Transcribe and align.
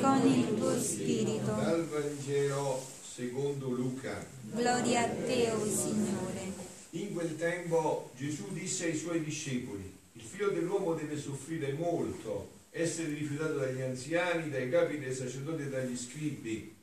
con 0.00 0.26
il 0.26 0.54
tuo 0.56 0.78
spirito. 0.80 1.52
Dal 1.52 1.84
Vangelo 1.86 2.80
secondo 3.02 3.68
Luca. 3.70 4.24
Gloria 4.52 5.02
a 5.02 5.08
te, 5.08 5.50
o 5.50 5.66
Signore. 5.66 6.52
In 6.90 7.12
quel 7.12 7.36
tempo 7.36 8.10
Gesù 8.16 8.52
disse 8.52 8.86
ai 8.86 8.96
suoi 8.96 9.22
discepoli, 9.22 9.92
il 10.12 10.22
figlio 10.22 10.50
dell'uomo 10.50 10.94
deve 10.94 11.18
soffrire 11.18 11.72
molto, 11.72 12.50
essere 12.70 13.08
rifiutato 13.08 13.54
dagli 13.54 13.80
anziani, 13.80 14.50
dai 14.50 14.70
capi 14.70 14.98
dei 14.98 15.12
sacerdoti 15.12 15.62
e 15.62 15.68
dagli 15.68 15.96
scribi, 15.96 16.74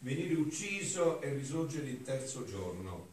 venire 0.00 0.34
ucciso 0.34 1.20
e 1.22 1.32
risorgere 1.32 1.88
il 1.88 2.02
terzo 2.02 2.44
giorno. 2.44 3.06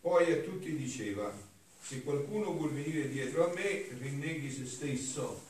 Poi 0.00 0.32
a 0.32 0.38
tutti 0.38 0.76
diceva, 0.76 1.32
se 1.80 2.02
qualcuno 2.02 2.52
vuol 2.52 2.72
venire 2.72 3.08
dietro 3.08 3.48
a 3.48 3.54
me, 3.54 3.86
rinneghi 3.98 4.50
se 4.50 4.66
stesso, 4.66 5.40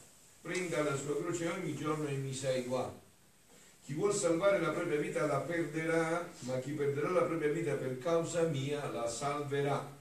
prenda 0.42 0.82
la 0.82 0.96
sua 0.96 1.16
croce 1.16 1.48
ogni 1.48 1.74
giorno 1.74 2.06
e 2.08 2.12
mi 2.12 2.34
segua. 2.34 3.00
Chi 3.84 3.94
vuol 3.94 4.14
salvare 4.14 4.60
la 4.60 4.70
propria 4.70 4.98
vita 4.98 5.26
la 5.26 5.40
perderà, 5.40 6.28
ma 6.40 6.58
chi 6.60 6.70
perderà 6.70 7.10
la 7.10 7.22
propria 7.22 7.50
vita 7.50 7.74
per 7.74 7.98
causa 7.98 8.42
mia 8.42 8.88
la 8.90 9.08
salverà. 9.08 10.00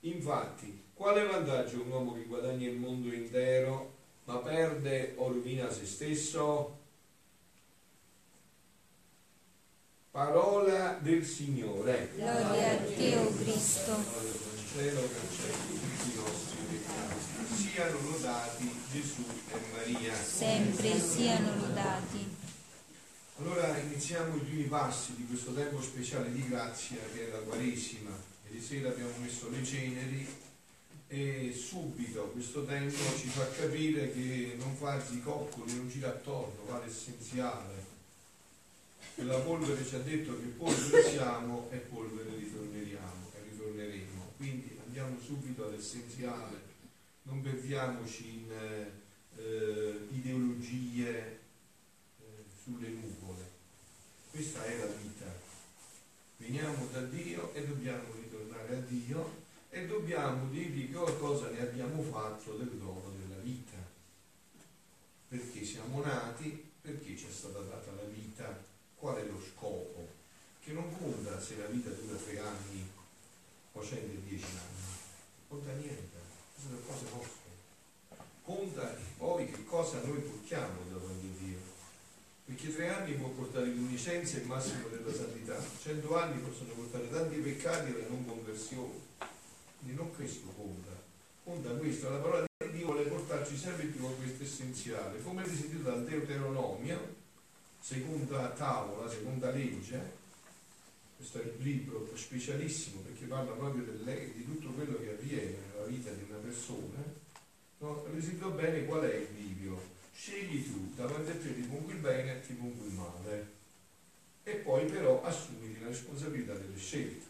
Infatti, 0.00 0.82
quale 0.92 1.24
vantaggio 1.24 1.80
un 1.82 1.90
uomo 1.90 2.14
che 2.14 2.24
guadagna 2.24 2.68
il 2.68 2.76
mondo 2.76 3.12
intero, 3.12 3.92
ma 4.24 4.38
perde 4.38 5.14
o 5.16 5.28
rovina 5.28 5.70
se 5.70 5.86
stesso? 5.86 6.78
Parola 10.10 10.98
del 11.00 11.24
Signore. 11.24 12.10
Gloria 12.14 12.72
a 12.72 12.76
te, 12.76 13.16
o 13.16 13.32
Cristo. 13.36 13.92
Vangelo 13.92 15.08
cancelli 15.08 15.78
tutti 15.78 16.10
i 16.10 16.14
nostri 16.16 16.56
peccati. 16.70 17.54
Siano 17.54 17.98
lodati 18.10 18.70
Gesù 18.92 19.24
e 19.50 19.58
Maria. 19.72 20.14
Sempre 20.14 20.98
siano 20.98 21.54
lodati. 21.56 22.33
Allora 23.38 23.76
iniziamo 23.78 24.36
i 24.36 24.40
primi 24.40 24.64
passi 24.64 25.16
di 25.16 25.26
questo 25.26 25.52
tempo 25.52 25.82
speciale 25.82 26.30
di 26.30 26.46
grazia 26.46 26.98
che 27.12 27.26
è 27.26 27.32
la 27.32 27.38
Quaresima. 27.38 28.10
Ieri 28.46 28.62
sera 28.62 28.90
abbiamo 28.90 29.10
messo 29.18 29.50
le 29.50 29.64
ceneri 29.64 30.24
e 31.08 31.52
subito 31.52 32.28
questo 32.28 32.64
tempo 32.64 32.96
ci 33.18 33.26
fa 33.26 33.48
capire 33.50 34.12
che 34.12 34.54
non 34.56 34.76
farsi 34.76 35.20
coccoli, 35.20 35.74
non 35.74 35.88
gira 35.88 36.10
attorno, 36.10 36.64
va 36.68 36.80
l'essenziale. 36.84 37.92
La 39.16 39.38
polvere 39.38 39.84
ci 39.84 39.96
ha 39.96 39.98
detto 39.98 40.38
che 40.38 40.46
polvere 40.56 41.10
siamo 41.10 41.68
e 41.72 41.78
polvere 41.78 42.36
ritorneriamo 42.36 43.32
e 43.34 43.50
ritorneremo. 43.50 44.32
Quindi 44.36 44.78
andiamo 44.86 45.18
subito 45.20 45.66
all'essenziale, 45.66 46.60
non 47.22 47.42
perdiamoci 47.42 48.28
in 48.28 48.52
eh, 49.38 50.06
ideologie 50.12 51.08
eh, 51.08 51.42
sulle 52.64 52.88
nuvole. 52.88 53.50
Questa 54.30 54.64
è 54.64 54.78
la 54.78 54.86
vita. 54.86 55.26
Veniamo 56.38 56.86
da 56.90 57.02
Dio 57.02 57.52
e 57.52 57.66
dobbiamo 57.66 58.04
ritornare 58.14 58.76
a 58.76 58.80
Dio 58.80 59.42
e 59.68 59.86
dobbiamo 59.86 60.48
dirgli 60.48 60.90
che 60.90 61.18
cosa 61.18 61.50
ne 61.50 61.60
abbiamo 61.60 62.02
fatto 62.02 62.54
del 62.54 62.70
dono 62.70 63.12
della 63.18 63.40
vita. 63.42 63.76
Perché 65.28 65.64
siamo 65.64 66.00
nati, 66.02 66.70
perché 66.80 67.16
ci 67.16 67.26
è 67.26 67.30
stata 67.30 67.60
data 67.60 67.92
la 67.92 68.08
vita, 68.08 68.58
qual 68.96 69.16
è 69.16 69.26
lo 69.26 69.40
scopo? 69.40 70.08
Che 70.60 70.72
non 70.72 70.96
conta 70.96 71.38
se 71.40 71.58
la 71.58 71.66
vita 71.66 71.90
dura 71.90 72.16
tre 72.16 72.38
anni 72.38 72.90
o 73.72 73.84
110 73.84 74.44
anni, 74.44 74.82
conta 75.48 75.72
niente, 75.72 76.16
sono 76.58 76.78
cose 76.86 77.04
nostre. 77.12 77.42
Conta 78.42 78.96
poi 79.18 79.50
che 79.50 79.64
cosa 79.64 80.00
noi 80.02 80.20
portiamo 80.20 80.80
davanti. 80.90 81.23
Perché 82.46 82.74
tre 82.74 82.88
anni 82.88 83.14
può 83.14 83.28
portare 83.28 83.66
l'innocenza 83.66 84.36
e 84.36 84.40
il 84.40 84.46
massimo 84.46 84.88
della 84.88 85.12
santità, 85.12 85.56
cento 85.80 86.14
anni 86.14 86.42
possono 86.42 86.74
portare 86.74 87.10
tanti 87.10 87.36
peccati 87.36 87.90
e 87.90 88.00
la 88.00 88.08
non 88.08 88.26
conversione. 88.26 88.92
Quindi 89.78 89.96
non 89.96 90.14
questo 90.14 90.48
conta, 90.48 90.90
conta 91.42 91.70
questo, 91.70 92.10
la 92.10 92.18
parola 92.18 92.44
di 92.58 92.70
Dio 92.70 92.86
vuole 92.86 93.04
portarci 93.04 93.56
sempre 93.56 93.86
più 93.86 94.04
a 94.04 94.10
questo 94.10 94.42
essenziale, 94.42 95.22
come 95.22 95.40
avete 95.40 95.56
sentito 95.56 95.82
dal 95.84 96.04
Deuteronomio, 96.04 97.14
seconda 97.80 98.50
tavola, 98.50 99.08
seconda 99.08 99.50
legge, 99.50 100.22
questo 101.16 101.40
è 101.40 101.44
il 101.44 101.54
libro 101.62 102.10
specialissimo 102.14 103.00
perché 103.00 103.24
parla 103.24 103.52
proprio 103.52 103.84
di 103.84 104.44
tutto 104.44 104.68
quello 104.70 104.98
che 104.98 105.10
avviene 105.10 105.56
nella 105.72 105.86
vita 105.86 106.10
di 106.10 106.24
una 106.28 106.38
persona, 106.38 107.02
no? 107.78 108.04
sentito 108.20 108.50
bene 108.50 108.84
qual 108.84 109.02
è 109.02 109.16
il? 109.16 109.43
Scegli 110.16 110.64
tu, 110.64 110.94
davanti 110.94 111.30
a 111.30 111.36
te 111.36 111.54
ti 111.54 111.62
pongo 111.62 111.90
il 111.90 111.98
bene 111.98 112.36
e 112.36 112.46
ti 112.46 112.54
pongo 112.54 112.84
il 112.84 112.92
male, 112.92 113.52
e 114.44 114.52
poi 114.56 114.86
però 114.86 115.22
assumiti 115.24 115.80
la 115.80 115.88
responsabilità 115.88 116.54
delle 116.54 116.78
scelte 116.78 117.26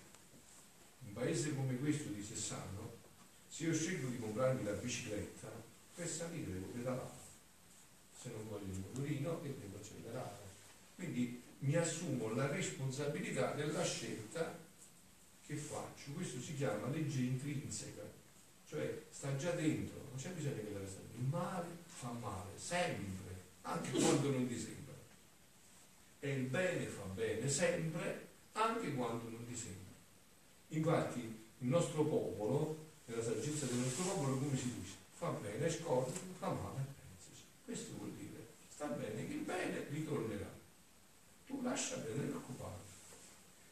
un 1.06 1.12
paese 1.14 1.54
come 1.54 1.78
questo 1.78 2.10
di 2.10 2.22
Sessano, 2.22 2.92
se 3.48 3.64
io 3.64 3.74
scelgo 3.74 4.08
di 4.08 4.18
comprarmi 4.18 4.64
la 4.64 4.72
bicicletta, 4.72 5.50
per 5.94 6.08
salire 6.08 6.52
devo 6.52 6.66
pedalare, 6.66 7.22
se 8.20 8.30
non 8.30 8.48
voglio 8.48 8.72
il 8.72 8.78
motorino 8.78 9.42
e 9.42 9.54
devo 9.58 9.78
accelerare. 9.78 10.42
Quindi 10.96 11.42
mi 11.60 11.76
assumo 11.76 12.34
la 12.34 12.48
responsabilità 12.48 13.52
della 13.52 13.82
scelta 13.82 14.58
che 15.46 15.56
faccio. 15.56 16.12
Questo 16.12 16.40
si 16.40 16.56
chiama 16.56 16.88
legge 16.88 17.20
intrinseca, 17.20 18.02
cioè 18.68 19.04
sta 19.10 19.34
già 19.36 19.52
dentro, 19.52 19.98
non 20.10 20.18
c'è 20.18 20.30
bisogno 20.30 20.62
che 20.62 20.72
la 20.72 20.78
resta. 20.80 21.00
Il 21.16 21.24
male 21.24 21.83
fa 21.94 22.10
male, 22.10 22.50
sempre, 22.56 23.42
anche 23.62 23.90
quando 23.92 24.30
non 24.30 24.48
ti 24.48 24.58
sembra. 24.58 24.94
E 26.20 26.32
il 26.32 26.44
bene 26.46 26.86
fa 26.86 27.04
bene, 27.04 27.48
sempre, 27.48 28.28
anche 28.52 28.94
quando 28.94 29.28
non 29.28 29.46
ti 29.46 29.56
sembra. 29.56 29.94
Infatti 30.68 31.20
il 31.58 31.68
nostro 31.68 32.04
popolo, 32.04 32.90
nella 33.06 33.22
saggezza 33.22 33.66
del 33.66 33.76
nostro 33.76 34.04
popolo, 34.04 34.38
come 34.38 34.56
si 34.56 34.74
dice? 34.80 34.92
Fa 35.12 35.30
bene, 35.30 35.70
scorda, 35.70 36.10
fa 36.38 36.48
male, 36.48 36.84
pensaci. 36.98 37.44
Questo 37.64 37.92
vuol 37.96 38.10
dire, 38.12 38.48
sta 38.68 38.86
bene 38.86 39.26
che 39.26 39.32
il 39.32 39.40
bene 39.40 39.86
ritornerà. 39.88 40.52
Tu 41.46 41.62
lascia 41.62 41.96
bene 41.98 42.26
preoccupato. 42.26 42.82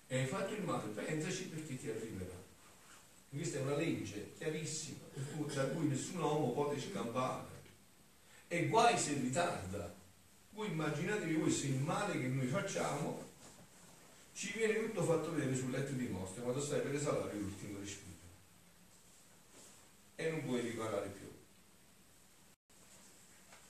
E 0.07 0.19
hai 0.19 0.27
fatto 0.27 0.55
il 0.55 0.63
male, 0.63 0.89
pensaci 0.91 1.49
perché 1.49 1.77
ti 1.77 1.91
arriverà. 1.91 2.41
Questa 3.31 3.59
è 3.59 3.63
una 3.63 3.77
legge 3.77 4.35
chiarissima, 4.37 4.99
da 5.55 5.67
cui 5.69 5.89
nessun 5.89 6.21
uomo 6.21 6.53
può 6.53 6.73
scampare. 6.79 7.52
E 8.53 8.67
guai 8.67 8.99
se 8.99 9.15
ritarda. 9.15 9.91
Voi 10.51 10.71
immaginatevi 10.71 11.51
se 11.51 11.69
il 11.69 11.79
male 11.79 12.21
che 12.21 12.27
noi 12.27 12.47
facciamo 12.47 13.31
ci 14.35 14.53
viene 14.55 14.79
tutto 14.85 15.05
fatto 15.05 15.33
vedere 15.33 15.57
sul 15.57 15.71
letto 15.71 15.93
di 15.93 16.07
morte 16.09 16.43
quando 16.43 16.61
stai 16.61 16.83
per 16.83 16.95
esalare 16.95 17.35
l'ultimo 17.35 17.79
respiro 17.79 18.11
e 20.17 20.31
non 20.31 20.45
puoi 20.45 20.61
riparare 20.61 21.09
più 21.09 21.31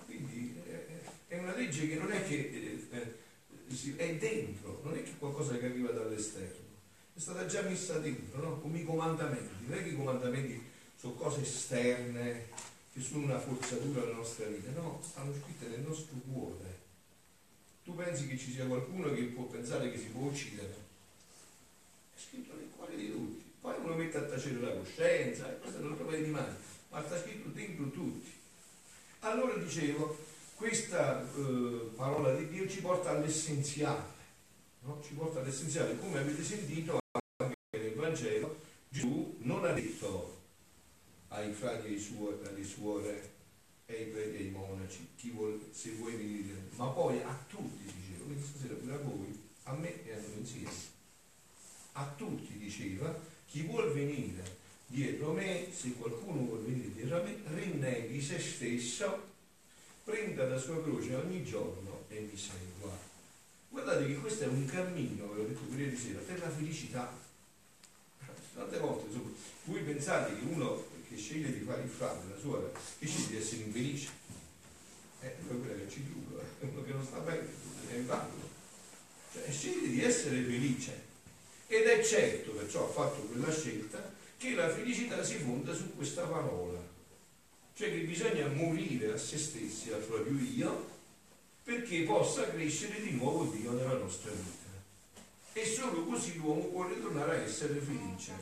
quindi 0.05 0.61
eh, 0.67 1.01
è 1.29 1.39
una 1.39 1.55
legge 1.57 1.89
che 1.89 1.95
non 1.97 2.13
è 2.13 2.25
che 2.27 2.87
eh, 2.91 3.17
eh, 3.69 3.97
è 3.97 4.17
dentro 4.17 4.81
non 4.85 4.97
è 4.97 5.03
che 5.03 5.17
qualcosa 5.19 5.59
che 5.59 5.67
arriva 5.67 5.91
dall'esterno 5.91 6.71
è 7.15 7.21
stata 7.21 7.47
già 7.47 7.63
messa 7.63 7.99
dentro 7.99 8.41
no? 8.41 8.61
come 8.61 8.79
i 8.79 8.85
comandamenti 8.85 9.67
non 9.67 9.79
è 9.79 9.83
che 9.83 9.89
i 9.91 9.97
comandamenti 9.97 10.65
sono 10.97 11.15
cose 11.15 11.41
esterne 11.43 12.47
che 12.93 13.01
sono 13.01 13.25
una 13.25 13.39
forzatura 13.39 14.01
della 14.01 14.17
nostra 14.17 14.47
vita 14.47 14.71
no, 14.73 15.01
stanno 15.03 15.33
scritte 15.33 15.69
nel 15.69 15.81
nostro 15.81 16.17
cuore 16.31 16.73
tu 17.85 17.97
pensi 17.97 18.29
che 18.29 18.39
ci 18.39 18.53
sia 18.53 18.67
qualcuno 18.67 19.13
che 19.13 19.23
può 19.25 19.45
pensare 19.45 19.91
che 19.91 19.99
si 19.99 20.07
può 20.07 20.29
uccidere? 20.29 20.73
È 22.15 22.19
scritto 22.19 22.55
nel 22.55 22.71
cuore 22.77 22.97
di 22.97 23.11
tutti. 23.11 23.51
Poi 23.61 23.75
uno 23.83 23.95
mette 23.95 24.19
a 24.19 24.23
tacere 24.23 24.61
la 24.61 24.73
coscienza, 24.73 25.51
e 25.51 25.59
questo 25.59 25.81
un 25.81 25.91
altro 25.91 26.05
paio 26.05 26.23
di 26.23 26.31
mani, 26.31 26.55
ma 26.91 27.05
sta 27.05 27.21
scritto 27.21 27.49
dentro 27.49 27.91
tutti. 27.91 28.31
Allora 29.21 29.57
dicevo, 29.57 30.17
questa 30.55 31.23
eh, 31.23 31.91
parola 31.97 32.35
di 32.35 32.49
Dio 32.49 32.69
ci 32.69 32.81
porta 32.81 33.11
all'essenziale, 33.11 34.05
no? 34.81 35.03
ci 35.05 35.15
porta 35.15 35.41
all'essenziale. 35.41 35.99
Come 35.99 36.19
avete 36.19 36.45
sentito 36.45 36.99
anche 37.41 37.57
nel 37.73 37.95
Vangelo, 37.95 38.61
Gesù 38.89 39.39
non 39.41 39.65
ha 39.65 39.73
detto 39.73 40.42
ai 41.33 41.53
frati 41.53 41.87
e 41.87 42.49
alle 42.49 42.65
suore 42.65 43.31
e 43.87 43.95
ai 43.95 44.05
preti 44.07 44.37
e 44.37 44.39
ai 44.41 44.51
monaci, 44.51 45.09
vuole, 45.33 45.59
se 45.71 45.93
vuoi 45.93 46.17
venire, 46.17 46.69
ma 46.77 46.89
poi 46.89 47.21
a 47.23 47.45
tutti 47.49 47.85
diceva, 47.85 48.25
quindi 48.25 48.45
stasera 48.45 48.75
pure 48.75 48.95
a 48.95 48.99
voi, 48.99 49.41
a 49.65 49.73
me 49.75 50.05
e 50.05 50.13
a 50.13 50.21
noi 50.21 50.39
insieme, 50.39 50.71
a 51.93 52.15
tutti 52.17 52.59
diceva, 52.59 53.19
chi 53.47 53.63
vuol 53.63 53.93
venire 53.93 54.61
dietro 54.87 55.33
me, 55.33 55.69
se 55.73 55.93
qualcuno 55.95 56.43
vuol 56.43 56.65
venire 56.65 56.93
dietro 56.93 57.21
a 57.21 57.23
me, 57.23 57.37
rinneghi 57.55 58.21
se 58.21 58.39
stesso, 58.39 59.31
prenda 60.05 60.47
la 60.47 60.59
sua 60.59 60.83
croce 60.83 61.15
ogni 61.15 61.43
giorno 61.45 62.05
e 62.09 62.21
mi 62.21 62.37
segua. 62.37 63.11
Guardate 63.71 64.07
che 64.07 64.17
questo 64.17 64.45
è 64.45 64.49
un 64.49 64.67
cammino, 64.67 65.29
ve 65.29 65.35
l'ho 65.35 65.49
detto 65.49 65.65
di 65.65 65.97
sera, 65.97 66.21
per 66.21 66.41
la 66.41 66.51
felicità. 66.51 67.21
Tante 68.55 68.79
volte, 68.79 69.07
insomma, 69.07 69.31
voi 69.65 69.81
pensate 69.81 70.39
che 70.39 70.45
uno 70.45 70.92
che 71.13 71.21
sceglie 71.21 71.53
di 71.53 71.65
fare 71.65 71.83
il 71.83 71.91
frate, 71.91 72.27
la 72.29 72.39
suora, 72.39 72.71
che 72.99 73.07
sceglie 73.07 73.29
di 73.29 73.37
essere 73.37 73.63
infelice. 73.63 74.09
Eh, 75.21 75.29
poi 75.47 75.61
quella 75.61 75.75
che 75.75 75.91
ci 75.91 76.05
giuro, 76.05 76.43
uno 76.61 76.83
che 76.83 76.93
non 76.93 77.05
sta 77.05 77.19
bene, 77.19 77.47
è 77.91 77.95
invaluto. 77.97 78.49
Cioè, 79.33 79.51
sceglie 79.51 79.89
di 79.89 80.03
essere 80.03 80.43
felice. 80.43 81.11
Ed 81.67 81.87
è 81.87 82.03
certo, 82.05 82.53
perciò 82.53 82.89
ha 82.89 82.93
fatto 82.93 83.21
quella 83.23 83.53
scelta, 83.53 84.13
che 84.37 84.55
la 84.55 84.69
felicità 84.69 85.23
si 85.23 85.37
fonda 85.37 85.73
su 85.75 85.95
questa 85.95 86.25
parola. 86.25 86.81
Cioè 87.75 87.91
che 87.91 88.01
bisogna 88.01 88.47
morire 88.49 89.13
a 89.13 89.17
se 89.17 89.39
stessi, 89.39 89.93
al 89.93 90.01
proprio 90.01 90.39
io, 90.39 90.91
perché 91.63 92.03
possa 92.03 92.51
crescere 92.51 93.01
di 93.01 93.13
nuovo 93.13 93.45
Dio 93.45 93.73
nella 93.73 93.97
nostra 93.97 94.31
vita. 94.31 94.71
E 95.55 95.65
solo 95.67 96.05
così 96.05 96.37
l'uomo 96.37 96.65
può 96.65 96.89
ritornare 96.89 97.37
a 97.37 97.43
essere 97.43 97.81
felice. 97.81 98.33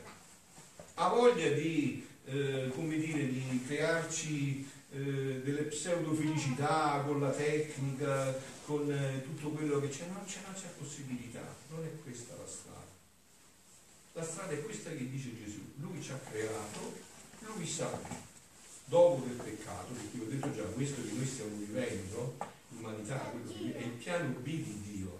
Ha 0.94 1.08
voglia 1.08 1.50
di, 1.50 2.06
eh, 2.30 2.70
come 2.74 2.96
dire, 2.96 3.26
di 3.28 3.62
crearci 3.66 4.68
eh, 4.92 5.40
delle 5.42 5.62
pseudo 5.62 6.14
felicità 6.14 7.02
con 7.04 7.20
la 7.20 7.30
tecnica, 7.30 8.34
con 8.64 8.90
eh, 8.90 9.22
tutto 9.24 9.50
quello 9.50 9.80
che 9.80 9.88
c'è, 9.88 10.06
non 10.06 10.24
c'è, 10.24 10.38
non 10.44 10.54
c'è 10.54 10.68
possibilità, 10.78 11.56
non 11.70 11.84
è 11.84 12.02
questa 12.02 12.36
la 12.36 12.46
strada. 12.46 12.86
La 14.12 14.22
strada 14.22 14.52
è 14.52 14.62
questa 14.62 14.90
che 14.90 15.08
dice 15.08 15.36
Gesù, 15.42 15.60
lui 15.76 16.00
ci 16.00 16.12
ha 16.12 16.18
creato, 16.18 16.98
lui 17.54 17.66
sa, 17.66 17.98
dopo 18.84 19.24
del 19.26 19.36
peccato, 19.36 19.92
perché 19.92 20.18
ho 20.20 20.28
detto 20.28 20.54
già 20.54 20.62
questo 20.64 21.02
che 21.02 21.12
noi 21.12 21.26
stiamo 21.26 21.56
vivendo, 21.56 22.36
l'umanità, 22.68 23.32
è 23.32 23.82
il 23.82 23.96
piano 23.98 24.34
B 24.38 24.44
di 24.44 24.80
Dio, 24.82 25.18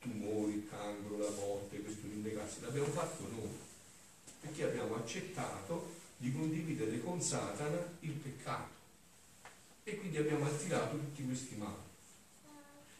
tumori, 0.00 0.54
il 0.54 0.68
cancro, 0.68 1.18
la 1.18 1.30
morte, 1.30 1.80
questo 1.80 2.06
rinnegarsi, 2.06 2.60
l'abbiamo 2.60 2.88
fatto 2.88 3.28
noi, 3.30 3.56
perché 4.40 4.64
abbiamo 4.64 4.96
accettato 4.96 5.97
di 6.18 6.32
condividere 6.32 7.00
con 7.00 7.22
Satana 7.22 7.78
il 8.00 8.12
peccato 8.12 8.76
e 9.84 9.96
quindi 9.96 10.18
abbiamo 10.18 10.44
attirato 10.44 10.98
tutti 10.98 11.24
questi 11.24 11.54
mali. 11.56 11.86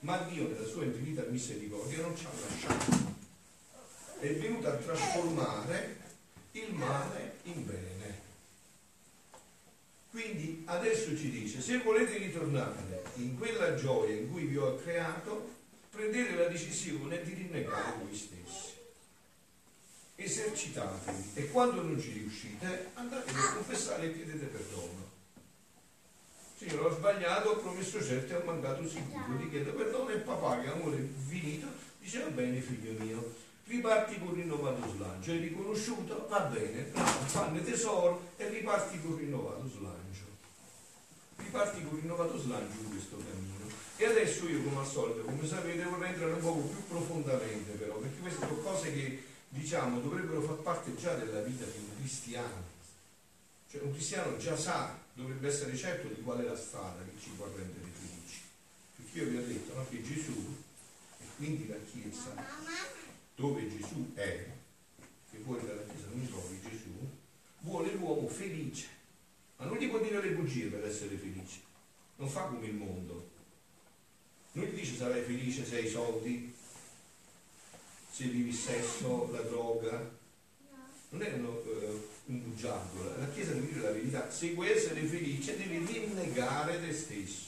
Ma 0.00 0.16
Dio 0.18 0.48
nella 0.48 0.66
sua 0.66 0.84
infinita 0.84 1.22
misericordia 1.28 2.00
non 2.00 2.16
ci 2.16 2.24
ha 2.24 2.30
lasciato, 2.40 3.14
è 4.20 4.34
venuto 4.34 4.68
a 4.68 4.76
trasformare 4.76 5.96
il 6.52 6.72
male 6.72 7.38
in 7.42 7.66
bene. 7.66 7.96
Quindi 10.10 10.62
adesso 10.64 11.16
ci 11.16 11.30
dice, 11.30 11.60
se 11.60 11.78
volete 11.78 12.16
ritornare 12.16 13.04
in 13.16 13.36
quella 13.36 13.74
gioia 13.74 14.14
in 14.14 14.30
cui 14.30 14.46
vi 14.46 14.56
ho 14.56 14.76
creato, 14.76 15.56
prendete 15.90 16.34
la 16.34 16.48
decisione 16.48 17.22
di 17.22 17.34
rinnegare 17.34 17.98
voi 18.02 18.16
stessi. 18.16 18.67
Esercitatevi 20.20 21.30
e 21.34 21.48
quando 21.48 21.80
non 21.80 22.00
ci 22.00 22.10
riuscite 22.10 22.90
andate 22.94 23.30
a 23.30 23.52
confessare 23.54 24.06
e 24.06 24.14
chiedete 24.14 24.46
perdono. 24.46 25.06
Signore, 26.56 26.88
ho 26.88 26.90
sbagliato, 26.90 27.50
ho 27.50 27.56
promesso 27.58 28.02
certo 28.02 28.32
e 28.32 28.36
ho 28.36 28.42
mancato 28.44 28.88
sicuro, 28.88 29.38
ti 29.38 29.48
chiedo 29.48 29.74
perdono 29.74 30.08
e 30.08 30.16
papà 30.16 30.60
che 30.60 30.70
amore 30.70 30.96
infinito 30.96 31.68
dice 32.00 32.22
va 32.24 32.30
bene 32.30 32.60
figlio 32.60 33.00
mio, 33.00 33.32
riparti 33.66 34.18
con 34.18 34.34
rinnovato 34.34 34.90
slancio, 34.90 35.30
hai 35.30 35.38
riconosciuto? 35.38 36.26
Va 36.28 36.40
bene, 36.40 36.90
fanne 37.26 37.62
tesoro 37.62 38.30
e 38.38 38.48
riparti 38.48 39.00
con 39.00 39.18
rinnovato 39.18 39.68
slancio. 39.68 40.24
Riparti 41.36 41.84
con 41.84 42.00
rinnovato 42.00 42.36
slancio 42.36 42.80
in 42.80 42.90
questo 42.90 43.18
cammino. 43.18 43.70
E 43.96 44.04
adesso 44.04 44.48
io 44.48 44.64
come 44.64 44.80
al 44.80 44.86
solito, 44.86 45.22
come 45.22 45.46
sapete, 45.46 45.84
vorrei 45.84 46.10
entrare 46.10 46.32
un 46.32 46.40
po' 46.40 46.54
più 46.54 46.88
profondamente 46.88 47.70
però, 47.72 47.94
perché 47.98 48.18
queste 48.18 48.46
sono 48.46 48.60
cose 48.62 48.92
che 48.92 49.36
diciamo 49.48 50.00
dovrebbero 50.00 50.40
far 50.42 50.56
parte 50.56 50.94
già 50.96 51.14
della 51.14 51.40
vita 51.42 51.64
di 51.64 51.78
un 51.78 51.96
cristiano. 51.98 52.76
Cioè 53.70 53.82
un 53.82 53.92
cristiano 53.92 54.36
già 54.38 54.56
sa, 54.56 54.98
dovrebbe 55.12 55.48
essere 55.48 55.76
certo 55.76 56.08
di 56.08 56.22
qual 56.22 56.38
è 56.38 56.44
la 56.44 56.56
strada 56.56 57.02
che 57.04 57.20
ci 57.20 57.30
può 57.30 57.46
rendere 57.46 57.86
felici. 57.92 58.40
Perché 58.96 59.18
io 59.18 59.28
vi 59.28 59.36
ho 59.36 59.46
detto 59.46 59.74
no, 59.74 59.86
che 59.88 60.02
Gesù, 60.02 60.56
e 61.18 61.24
quindi 61.36 61.68
la 61.68 61.76
Chiesa, 61.90 62.34
dove 63.34 63.68
Gesù 63.68 64.12
è, 64.14 64.46
che 65.30 65.38
fuori 65.38 65.66
dalla 65.66 65.82
Chiesa 65.82 66.06
non 66.12 66.26
trovi 66.26 66.60
Gesù, 66.62 67.08
vuole 67.60 67.92
l'uomo 67.92 68.28
felice. 68.28 68.86
Ma 69.56 69.66
non 69.66 69.76
gli 69.76 69.88
può 69.88 69.98
dire 69.98 70.22
le 70.22 70.30
bugie 70.30 70.68
per 70.68 70.84
essere 70.86 71.16
felice. 71.16 71.60
Non 72.16 72.28
fa 72.28 72.42
come 72.44 72.66
il 72.66 72.74
mondo 72.74 73.36
non 74.58 74.66
gli 74.66 74.80
dice 74.80 74.96
sarai 74.96 75.22
felice 75.22 75.64
se 75.64 75.76
hai 75.76 75.88
soldi, 75.88 76.52
se 78.18 78.24
vivi 78.24 78.48
il 78.48 78.54
sesso, 78.54 79.30
la 79.30 79.42
droga. 79.42 80.16
Non 81.10 81.26
uno, 81.36 81.50
uh, 81.50 82.08
un 82.26 82.42
bugiardo. 82.42 83.14
La 83.16 83.30
Chiesa 83.30 83.52
deve 83.52 83.68
dire 83.68 83.80
la 83.80 83.92
verità. 83.92 84.28
Se 84.28 84.54
vuoi 84.54 84.70
essere 84.72 85.02
felice 85.02 85.56
devi 85.56 85.86
rinnegare 85.86 86.80
te 86.84 86.92
stesso. 86.92 87.46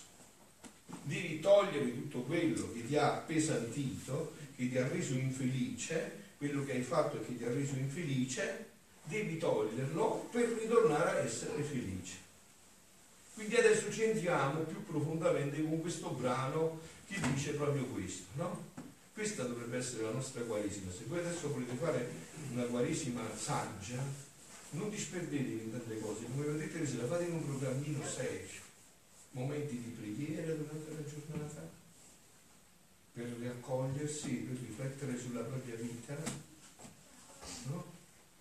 Devi 1.03 1.41
togliere 1.41 1.93
tutto 1.93 2.21
quello 2.21 2.73
che 2.73 2.87
ti 2.87 2.97
ha 2.97 3.15
appesantito, 3.15 4.35
che 4.55 4.69
ti 4.69 4.79
ha 4.79 4.87
reso 4.87 5.15
infelice, 5.15 6.19
quello 6.39 6.65
che 6.65 6.73
hai 6.73 6.83
fatto 6.83 7.21
e 7.21 7.27
che 7.27 7.37
ti 7.37 7.45
ha 7.45 7.53
reso 7.53 7.75
infelice, 7.75 8.67
devi 9.05 9.39
toglierlo 9.39 10.29
per 10.31 10.51
ritornare 10.51 11.19
a 11.19 11.25
essere 11.25 11.63
felice. 11.65 12.15
Quindi 13.35 13.57
adesso 13.57 13.91
ci 13.91 14.05
entriamo 14.05 14.61
più 14.61 14.85
profondamente 14.85 15.61
con 15.63 15.81
questo 15.81 16.11
brano 16.11 16.79
che 17.09 17.19
dice 17.33 17.55
proprio 17.55 17.85
questo, 17.87 18.27
no? 18.35 18.90
Questa 19.13 19.43
dovrebbe 19.45 19.77
essere 19.77 20.05
la 20.05 20.13
nostra 20.13 20.43
Quaresima. 20.43 20.91
Se 20.91 21.05
voi 21.07 21.19
adesso 21.19 21.53
volete 21.53 21.75
fare 21.75 22.11
una 22.53 22.65
Quaresima 22.65 23.23
saggia, 23.37 24.03
non 24.71 24.89
disperdetevi 24.89 25.65
in 25.65 25.71
tante 25.73 25.99
cose, 25.99 26.25
come 26.25 26.47
vedete 26.47 26.87
se 26.87 26.97
la 26.97 27.07
fate 27.07 27.25
in 27.25 27.35
un 27.35 27.45
programmino 27.45 28.05
serio, 28.07 28.61
momenti 29.33 29.79
di 29.79 29.91
preghiera 29.91 30.55
durante 30.55 30.91
la 30.91 31.05
giornata, 31.05 31.69
per 33.13 33.27
riaccogliersi, 33.39 34.31
per 34.31 34.57
riflettere 34.59 35.19
sulla 35.19 35.43
propria 35.43 35.75
vita, 35.75 36.17
no? 37.67 37.85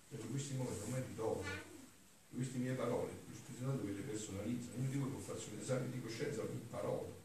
Per 0.08 0.20
questi 0.30 0.54
momenti, 0.54 0.88
momenti 0.88 1.14
dopo, 1.14 1.44
queste 2.32 2.58
mie 2.58 2.72
parole, 2.72 3.10
lo 3.28 3.34
Spirito 3.34 3.64
Santo 3.64 3.84
ve 3.84 3.92
le 3.92 4.00
personalizza, 4.00 4.70
ognuno 4.76 4.90
di 4.90 4.98
voi 4.98 5.08
può 5.10 5.18
farsi 5.18 5.48
un 5.52 5.60
esame 5.60 5.90
di 5.90 6.00
coscienza 6.00 6.40
ogni 6.40 6.60
parola 6.70 7.18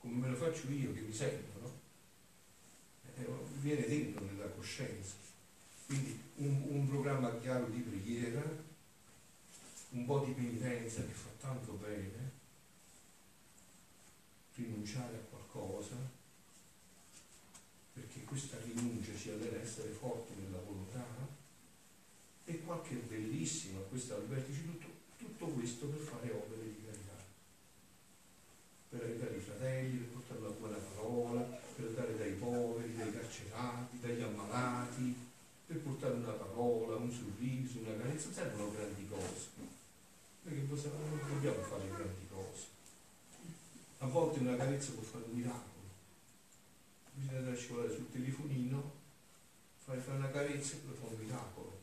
come 0.00 0.14
me 0.14 0.28
lo 0.28 0.34
faccio 0.34 0.70
io 0.70 0.94
che 0.94 1.00
mi 1.00 1.12
sento, 1.12 1.60
no? 1.60 1.79
Viene 3.60 3.86
dentro 3.86 4.24
nella 4.24 4.48
coscienza. 4.48 5.14
Quindi 5.86 6.20
un, 6.36 6.62
un, 6.68 6.88
programma 6.88 7.38
chiaro 7.38 7.66
di 7.66 7.80
preghiera, 7.80 8.42
un 9.90 10.04
po' 10.06 10.20
di 10.24 10.32
penitenza 10.32 11.02
che 11.02 11.12
fa 11.12 11.30
tanto 11.40 11.72
bene, 11.72 12.30
rinunciare 14.54 15.16
a 15.16 15.28
qualcosa, 15.30 15.96
perché 17.92 18.22
questa 18.24 18.58
rinuncia 18.64 19.16
ci 19.16 19.30
allena 19.30 19.60
essere 19.60 19.90
forti 19.90 20.32
nella 20.40 20.60
volontà, 20.60 21.04
e 22.44 22.60
qualche 22.60 22.94
bellissima, 22.94 23.80
questa 23.80 24.14
Alberti, 24.14 24.64
tutto, 24.64 24.86
tutto 25.16 25.46
questo 25.46 25.86
per 25.86 26.00
fare 26.00 26.30
opere 26.30 26.62
di 26.62 26.80
per 28.90 29.04
aiutare 29.04 29.36
i 29.36 29.40
fratelli, 29.40 29.98
per 29.98 30.08
portare 30.08 30.40
la 30.40 30.48
buona 30.48 30.76
parola, 30.76 31.59
per 31.80 31.88
aiutare 31.88 32.18
dai 32.18 32.32
poveri, 32.32 32.94
dai 32.94 33.12
carcerati, 33.12 33.98
dagli 34.00 34.20
ammalati, 34.20 35.16
per 35.66 35.78
portare 35.78 36.14
una 36.14 36.32
parola, 36.32 36.96
un 36.96 37.10
sorriso, 37.10 37.78
una 37.78 37.96
carezza, 37.96 38.32
servono 38.32 38.72
grandi 38.72 39.08
cose. 39.08 39.48
Perché 40.42 40.60
non 40.60 41.20
dobbiamo 41.28 41.62
fare 41.62 41.88
grandi 41.88 42.26
cose. 42.28 42.66
A 43.98 44.06
volte 44.06 44.40
una 44.40 44.56
carezza 44.56 44.92
può 44.92 45.02
fare 45.02 45.24
un 45.24 45.36
miracolo. 45.36 45.68
Bisogna 47.14 47.40
darci 47.40 47.66
volare 47.68 47.94
sul 47.94 48.10
telefonino, 48.10 48.92
fare, 49.84 50.00
fare 50.00 50.18
una 50.18 50.30
carezza 50.30 50.74
e 50.74 50.78
poi 50.78 50.96
fa 50.96 51.06
un 51.06 51.24
miracolo. 51.24 51.78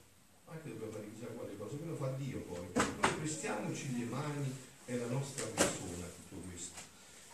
Anche 0.45 0.69
dobbiamo 0.69 0.91
fare 0.91 1.09
chissà 1.11 1.27
quale 1.27 1.57
cosa, 1.57 1.75
quello 1.75 1.95
fa 1.95 2.09
Dio 2.17 2.39
poi. 2.41 2.67
Noi 2.73 3.13
prestiamoci 3.17 3.99
le 3.99 4.05
mani, 4.05 4.55
è 4.85 4.95
la 4.95 5.07
nostra 5.07 5.45
persona. 5.45 6.16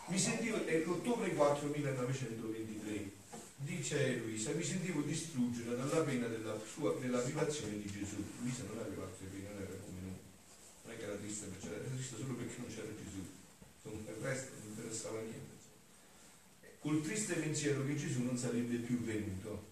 Mi 0.07 0.19
sentivo, 0.19 0.65
è 0.65 0.83
l'ottobre 0.83 1.33
4 1.33 1.67
1923, 1.69 3.12
dice 3.55 4.17
Luisa, 4.17 4.51
mi 4.51 4.62
sentivo 4.62 5.00
distruggere 5.01 5.77
dalla 5.77 6.01
pena 6.01 6.27
della, 6.27 6.60
sua, 6.60 6.93
della 7.00 7.19
privazione 7.19 7.79
di 7.79 7.89
Gesù. 7.89 8.22
Luisa 8.41 8.63
non 8.67 8.79
aveva 8.79 9.03
altre 9.03 9.27
pene, 9.27 9.48
non 9.53 9.62
era 9.62 9.75
come 9.79 10.00
noi, 10.01 10.19
non 10.83 10.93
è 10.93 10.98
che 10.98 11.03
era 11.03 11.15
triste, 11.15 11.48
era 11.62 11.89
triste 11.89 12.17
solo 12.17 12.33
perché 12.33 12.53
non 12.57 12.67
c'era 12.67 12.89
Gesù, 13.01 13.25
il 13.83 14.15
resto 14.22 14.51
non 14.60 14.72
interessava 14.72 15.19
niente. 15.22 15.51
Col 16.79 17.01
triste 17.01 17.36
pensiero 17.36 17.86
che 17.86 17.95
Gesù 17.95 18.24
non 18.24 18.38
sarebbe 18.38 18.75
più 18.77 19.00
venuto. 19.00 19.72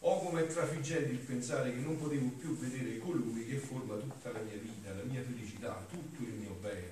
O 0.00 0.18
come 0.24 0.44
trafiggente 0.46 1.12
il 1.12 1.18
pensare 1.18 1.72
che 1.72 1.78
non 1.78 1.96
potevo 1.96 2.30
più 2.30 2.58
vedere 2.58 2.98
colui 2.98 3.46
che 3.46 3.58
forma 3.58 3.94
tutta 3.94 4.32
la 4.32 4.40
mia 4.40 4.56
vita, 4.56 4.92
la 4.92 5.04
mia 5.04 5.22
felicità, 5.22 5.86
tutto 5.88 6.22
il 6.24 6.34
mio 6.34 6.58
bene 6.60 6.91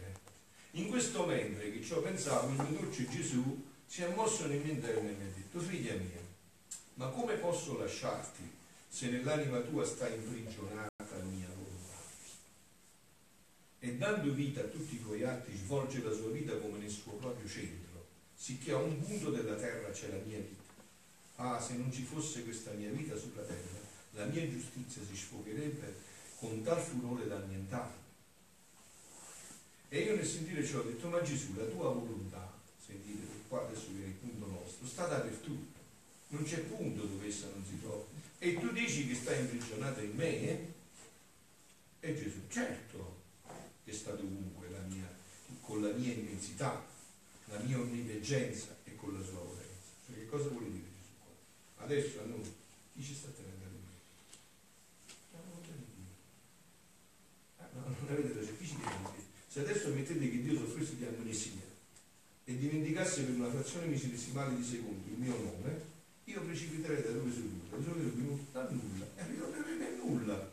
in 0.73 0.89
questo 0.89 1.27
mentre 1.27 1.73
che 1.73 1.83
ciò 1.83 2.01
pensavo, 2.01 2.49
il 2.49 2.69
mio 2.71 2.81
dolce 2.81 3.09
Gesù 3.09 3.67
si 3.87 4.03
è 4.03 4.15
mosso 4.15 4.47
nel 4.47 4.61
mio 4.61 4.73
interno 4.73 5.09
e 5.09 5.13
mi 5.13 5.23
ha 5.23 5.35
detto, 5.35 5.59
figlia 5.59 5.95
mia, 5.95 6.21
ma 6.95 7.09
come 7.09 7.35
posso 7.35 7.77
lasciarti 7.79 8.49
se 8.89 9.09
nell'anima 9.11 9.61
tua 9.61 9.85
sta 9.85 10.09
imprigionata 10.09 10.89
la 10.99 11.25
mia 11.25 11.49
volontà? 11.49 11.99
E 13.81 13.97
dando 13.97 14.33
vita 14.33 14.61
a 14.61 14.65
tutti 14.65 14.95
i 14.95 15.03
tuoi 15.03 15.25
atti 15.25 15.57
svolge 15.57 16.03
la 16.03 16.13
sua 16.13 16.31
vita 16.31 16.57
come 16.57 16.79
nel 16.79 16.91
suo 16.91 17.13
proprio 17.13 17.49
centro, 17.49 18.07
sicché 18.35 18.71
a 18.73 18.77
un 18.77 18.97
punto 19.03 19.31
della 19.31 19.55
terra 19.55 19.91
c'è 19.91 20.09
la 20.09 20.23
mia 20.25 20.39
vita. 20.39 20.59
Ah, 21.37 21.61
se 21.61 21.75
non 21.75 21.91
ci 21.91 22.03
fosse 22.03 22.45
questa 22.45 22.71
mia 22.73 22.91
vita 22.91 23.17
sulla 23.17 23.43
terra, 23.43 23.79
la 24.13 24.27
mia 24.27 24.49
giustizia 24.49 25.03
si 25.03 25.17
sfogherebbe 25.17 25.95
con 26.37 26.63
tal 26.63 26.81
furore 26.81 27.27
da 27.27 27.37
annientarmi. 27.37 28.00
E 29.93 29.99
io 30.03 30.15
nel 30.15 30.25
sentire 30.25 30.65
ciò 30.65 30.79
ho 30.79 30.83
detto, 30.83 31.09
ma 31.09 31.21
Gesù, 31.21 31.57
la 31.57 31.65
tua 31.65 31.91
volontà, 31.91 32.53
sentite, 32.85 33.27
qua 33.49 33.67
adesso 33.67 33.89
viene 33.89 34.07
il 34.07 34.13
punto 34.13 34.47
nostro, 34.47 34.87
sta 34.87 35.07
dappertutto, 35.07 35.79
non 36.29 36.45
c'è 36.45 36.61
punto 36.61 37.07
dove 37.07 37.27
essa 37.27 37.49
non 37.53 37.65
si 37.69 37.81
trova. 37.81 38.05
E 38.39 38.55
tu 38.61 38.71
dici 38.71 39.09
che 39.09 39.17
sta 39.17 39.35
imprigionata 39.35 40.01
in 40.01 40.15
me? 40.15 40.41
Eh? 40.49 40.73
E 41.99 42.15
Gesù, 42.15 42.39
certo 42.49 43.19
che 43.85 43.93
sta 43.93 44.13
dovunque 44.13 44.71
la 44.71 44.81
mia, 44.83 45.13
con 45.61 45.83
la 45.83 45.91
mia 45.91 46.13
immensità, 46.13 46.87
la 47.47 47.59
mia 47.59 47.77
onniveggenza 47.79 48.77
e 48.85 48.95
con 48.95 49.13
la 49.13 49.25
sua 49.25 49.41
potenza. 49.41 49.91
Cioè, 50.07 50.15
che 50.15 50.29
cosa 50.29 50.49
vuole 50.51 50.71
dire 50.71 50.87
Gesù 51.01 51.15
qua? 51.19 51.85
Adesso 51.85 52.21
a 52.21 52.25
noi, 52.27 52.55
chi 52.95 53.03
ci 53.03 53.15
sta 53.15 53.29
tenendo 53.31 53.65
a 53.65 53.69
noi? 53.69 53.99
La 55.33 55.39
volontà 55.45 55.73
di 55.73 55.85
Dio. 55.97 56.15
Ah, 57.59 57.69
no, 57.75 57.97
non 57.99 58.09
avete 58.09 58.35
ragione, 58.39 58.50
Se 59.53 59.59
adesso 59.59 59.89
mettete 59.89 60.31
che 60.31 60.43
Dio 60.43 60.61
soffrisse 60.61 60.95
di 60.95 61.05
amnesia 61.05 61.67
e 62.45 62.57
dimenticasse 62.57 63.23
per 63.23 63.35
una 63.35 63.51
frazione 63.51 63.87
misidesimale 63.87 64.55
di 64.55 64.63
secondo 64.63 65.11
il 65.11 65.19
mio 65.19 65.37
nome, 65.43 65.81
io 66.23 66.41
precipiterei 66.43 67.03
da 67.03 67.11
dove 67.11 67.33
sono 67.33 67.47
venuto, 67.47 67.77
da 67.77 67.83
dove 67.83 68.01
sono 68.01 68.15
venuto, 68.15 68.45
da 68.53 68.69
nulla, 68.71 69.07
e 69.17 69.27
ritornerei 69.27 69.77
nel 69.77 69.95
nulla. 69.97 70.51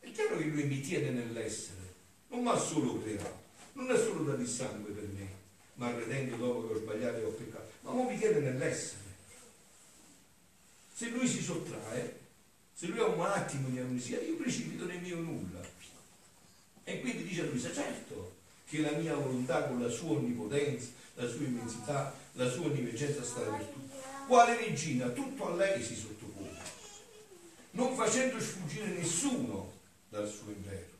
È 0.00 0.10
chiaro 0.10 0.38
che 0.38 0.44
lui 0.44 0.64
mi 0.64 0.80
tiene 0.80 1.10
nell'essere, 1.10 1.92
non 2.28 2.44
mi 2.44 2.48
ha 2.48 2.56
solo 2.56 3.02
creato, 3.02 3.42
non 3.74 3.90
è 3.90 3.96
solo 3.98 4.24
dato 4.24 4.40
il 4.40 4.48
sangue 4.48 4.92
per 4.92 5.08
me, 5.08 5.28
ma 5.74 5.94
redendo 5.94 6.36
dopo 6.36 6.68
che 6.68 6.72
ho 6.72 6.78
sbagliato 6.78 7.18
e 7.18 7.24
ho 7.24 7.30
peccato, 7.32 7.72
ma 7.82 7.90
ora 7.90 8.10
mi 8.10 8.18
tiene 8.18 8.38
nell'essere. 8.38 9.02
Se 10.94 11.10
lui 11.10 11.28
si 11.28 11.42
sottrae, 11.42 12.20
se 12.72 12.86
lui 12.86 13.00
ha 13.00 13.04
un 13.04 13.20
attimo 13.20 13.68
di 13.68 13.78
amnesia, 13.78 14.18
io 14.22 14.36
precipito 14.36 14.86
nel 14.86 15.02
mio 15.02 15.20
nulla. 15.20 15.75
E 16.88 17.00
quindi 17.00 17.24
dice 17.24 17.40
a 17.40 17.44
lui, 17.46 17.58
certo 17.58 18.34
che 18.64 18.80
la 18.80 18.92
mia 18.92 19.16
volontà 19.16 19.64
con 19.64 19.82
la 19.82 19.88
sua 19.88 20.18
onnipotenza, 20.18 20.90
la 21.14 21.26
sua 21.26 21.44
immensità, 21.44 22.14
la 22.34 22.48
sua 22.48 22.66
onniveggenza 22.66 23.24
sta 23.24 23.40
dappertutto. 23.40 23.96
Quale 24.28 24.56
regina? 24.56 25.08
Tutto 25.08 25.48
a 25.48 25.56
lei 25.56 25.82
si 25.82 25.96
sottopone, 25.96 26.60
non 27.72 27.96
facendo 27.96 28.38
sfuggire 28.40 28.86
nessuno 28.86 29.72
dal 30.08 30.28
suo 30.28 30.52
impero, 30.52 30.94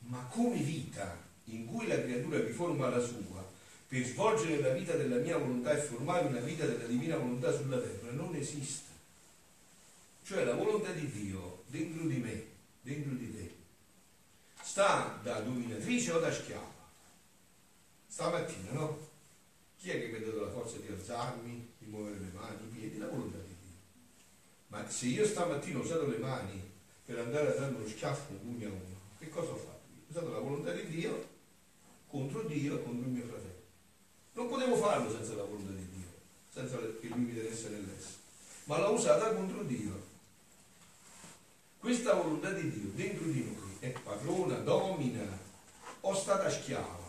ma 0.00 0.18
come 0.30 0.56
vita 0.56 1.24
in 1.44 1.64
cui 1.64 1.86
la 1.86 2.02
creatura 2.02 2.44
riforma 2.44 2.90
la 2.90 3.00
sua 3.00 3.48
per 3.88 4.04
svolgere 4.04 4.60
la 4.60 4.74
vita 4.74 4.94
della 4.94 5.16
mia 5.16 5.38
volontà 5.38 5.72
e 5.72 5.80
formare 5.80 6.26
una 6.26 6.40
vita 6.40 6.66
della 6.66 6.86
divina 6.86 7.16
volontà 7.16 7.50
sulla 7.50 7.78
terra 7.78 8.10
non 8.10 8.34
esiste. 8.34 8.92
Cioè 10.22 10.44
la 10.44 10.54
volontà 10.54 10.90
di 10.90 11.10
Dio 11.10 11.62
dentro 11.68 12.04
di 12.04 12.16
me, 12.16 12.44
dentro 12.82 13.12
di 13.14 13.34
te, 13.34 13.55
sta 14.76 15.18
da 15.22 15.40
dominatrice 15.40 16.12
o 16.12 16.18
da 16.18 16.30
schiava. 16.30 16.70
Stamattina, 18.06 18.72
no? 18.72 19.08
Chi 19.78 19.88
è 19.88 19.98
che 19.98 20.08
mi 20.08 20.18
ha 20.18 20.26
dato 20.26 20.44
la 20.44 20.50
forza 20.50 20.76
di 20.76 20.88
alzarmi, 20.88 21.72
di 21.78 21.86
muovere 21.86 22.18
le 22.18 22.30
mani, 22.34 22.62
i 22.62 22.76
piedi? 22.76 22.98
La 22.98 23.08
volontà 23.08 23.38
di 23.38 23.54
Dio. 23.58 23.78
Ma 24.66 24.86
se 24.86 25.06
io 25.06 25.24
stamattina 25.24 25.78
ho 25.78 25.82
usato 25.82 26.06
le 26.06 26.18
mani 26.18 26.62
per 27.06 27.20
andare 27.20 27.52
a 27.52 27.58
dare 27.58 27.74
uno 27.74 27.88
schiaffo 27.88 28.32
un 28.32 28.40
pugno 28.40 28.68
a 28.68 28.72
uno, 28.72 29.00
che 29.18 29.30
cosa 29.30 29.52
ho 29.52 29.56
fatto? 29.56 29.80
Ho 29.94 30.10
usato 30.10 30.30
la 30.30 30.40
volontà 30.40 30.72
di 30.72 30.86
Dio 30.88 31.26
contro 32.08 32.42
Dio 32.42 32.74
e 32.74 32.82
contro 32.82 33.06
il 33.06 33.14
mio 33.14 33.24
fratello. 33.24 33.62
Non 34.34 34.46
potevo 34.46 34.76
farlo 34.76 35.10
senza 35.10 35.36
la 35.36 35.44
volontà 35.44 35.72
di 35.72 35.88
Dio, 35.88 36.12
senza 36.52 36.76
che 36.76 37.08
lui 37.08 37.20
mi 37.20 37.34
tenesse 37.34 37.70
nell'essere, 37.70 38.16
ma 38.64 38.78
l'ho 38.78 38.90
usata 38.90 39.32
contro 39.32 39.62
Dio. 39.62 40.04
Questa 41.78 42.12
volontà 42.12 42.50
di 42.50 42.70
Dio 42.70 42.90
dentro 42.90 43.24
di 43.24 43.42
noi 43.42 43.55
è 43.86 44.00
padrona, 44.00 44.56
domina 44.58 45.38
o 46.00 46.14
stata 46.14 46.50
schiava. 46.50 47.04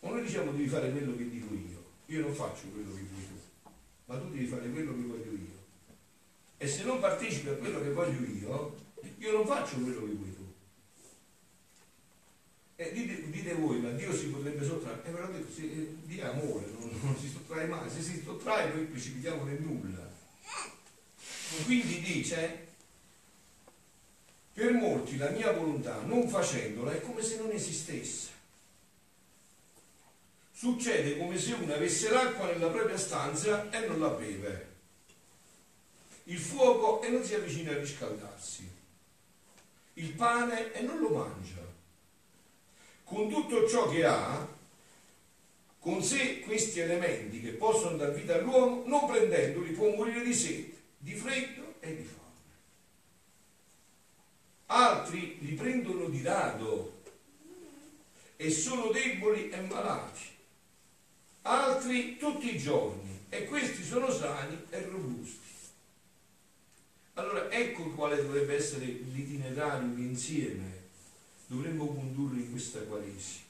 O 0.00 0.10
noi 0.10 0.22
diciamo 0.22 0.52
devi 0.52 0.68
fare 0.68 0.90
quello 0.90 1.16
che 1.16 1.28
dico 1.28 1.52
io, 1.54 1.84
io 2.06 2.20
non 2.20 2.34
faccio 2.34 2.66
quello 2.68 2.94
che 2.94 3.02
vuoi 3.10 3.26
tu, 3.26 3.70
ma 4.06 4.18
tu 4.18 4.30
devi 4.30 4.46
fare 4.46 4.70
quello 4.70 4.94
che 4.94 5.02
voglio 5.02 5.32
io. 5.32 5.64
E 6.58 6.66
se 6.66 6.84
non 6.84 7.00
partecipi 7.00 7.48
a 7.48 7.54
quello 7.54 7.80
che 7.80 7.90
voglio 7.90 8.24
io, 8.26 8.76
io 9.18 9.32
non 9.32 9.46
faccio 9.46 9.76
quello 9.76 10.00
che 10.00 10.12
vuoi 10.12 10.34
tu. 10.34 10.44
E 12.78 12.92
dite, 12.92 13.30
dite, 13.30 13.54
voi, 13.54 13.80
ma 13.80 13.90
Dio 13.90 14.14
si 14.14 14.26
potrebbe 14.26 14.64
sottrarre? 14.64 15.02
E 15.04 15.08
eh, 15.08 15.12
però 15.12 15.28
detto, 15.28 15.60
eh, 15.60 15.96
Dio 16.04 16.22
è 16.22 16.26
amore, 16.26 16.66
non, 16.78 16.90
non, 17.00 17.16
si 17.18 17.28
sottrae 17.28 17.66
mai. 17.66 17.88
Se 17.88 18.02
si 18.02 18.22
sottrae 18.22 18.72
noi 18.74 18.84
precipitiamo 18.84 19.44
nel 19.44 19.60
nulla. 19.62 20.12
Quindi 21.64 22.00
dice, 22.00 22.65
per 24.56 24.72
molti 24.72 25.18
la 25.18 25.28
mia 25.28 25.52
volontà, 25.52 26.00
non 26.00 26.26
facendola, 26.26 26.90
è 26.92 27.02
come 27.02 27.20
se 27.22 27.36
non 27.36 27.50
esistesse. 27.50 28.30
Succede 30.50 31.18
come 31.18 31.36
se 31.36 31.52
uno 31.52 31.74
avesse 31.74 32.08
l'acqua 32.08 32.46
nella 32.46 32.70
propria 32.70 32.96
stanza 32.96 33.68
e 33.68 33.86
non 33.86 34.00
la 34.00 34.08
beve. 34.08 34.74
Il 36.24 36.38
fuoco 36.38 37.02
e 37.02 37.10
non 37.10 37.22
si 37.22 37.34
avvicina 37.34 37.72
a 37.72 37.78
riscaldarsi. 37.78 38.66
Il 39.92 40.12
pane 40.12 40.72
e 40.72 40.80
non 40.80 41.00
lo 41.00 41.10
mangia 41.10 41.66
con 43.06 43.28
tutto 43.28 43.68
ciò 43.68 43.88
che 43.88 44.04
ha, 44.04 44.48
con 45.78 46.02
sé 46.02 46.40
questi 46.40 46.80
elementi 46.80 47.40
che 47.40 47.50
possono 47.50 47.96
dar 47.96 48.12
vita 48.12 48.34
all'uomo, 48.34 48.82
non 48.86 49.06
prendendoli 49.06 49.70
può 49.70 49.94
morire 49.94 50.24
di 50.24 50.34
sete, 50.34 50.76
di 50.98 51.14
freddo 51.14 51.74
e 51.78 51.94
di 51.94 52.02
fame. 52.02 52.15
Altri 54.66 55.38
li 55.40 55.52
prendono 55.52 56.08
di 56.08 56.22
rado 56.22 57.02
e 58.36 58.50
sono 58.50 58.90
deboli 58.90 59.48
e 59.50 59.60
malati. 59.60 60.22
Altri 61.42 62.16
tutti 62.16 62.54
i 62.54 62.58
giorni 62.58 63.26
e 63.28 63.44
questi 63.44 63.84
sono 63.84 64.10
sani 64.10 64.58
e 64.70 64.80
robusti. 64.82 65.44
Allora 67.14 67.50
ecco 67.50 67.90
quale 67.90 68.16
dovrebbe 68.16 68.56
essere 68.56 68.84
l'itinerario 68.84 69.96
insieme 69.96 70.84
dovremmo 71.46 71.86
condurre 71.86 72.40
in 72.40 72.50
questa 72.50 72.80
Quaresima. 72.80 73.44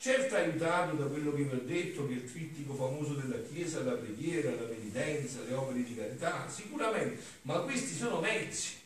Certo 0.00 0.36
aiutato 0.36 0.94
da 0.94 1.06
quello 1.06 1.32
che 1.32 1.42
vi 1.42 1.54
ho 1.54 1.62
detto, 1.64 2.06
che 2.06 2.14
il 2.14 2.30
trittico 2.30 2.74
famoso 2.74 3.14
della 3.14 3.42
Chiesa, 3.42 3.82
la 3.82 3.92
preghiera, 3.92 4.54
la 4.54 4.62
penitenza, 4.62 5.42
le 5.42 5.54
opere 5.54 5.82
di 5.82 5.94
carità, 5.94 6.48
sicuramente, 6.48 7.20
ma 7.42 7.58
questi 7.60 7.94
sono 7.94 8.20
mezzi. 8.20 8.77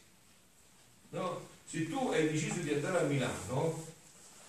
Se 1.72 1.88
tu 1.88 2.10
hai 2.12 2.28
deciso 2.28 2.60
di 2.60 2.74
andare 2.74 2.98
a 2.98 3.02
Milano, 3.04 3.82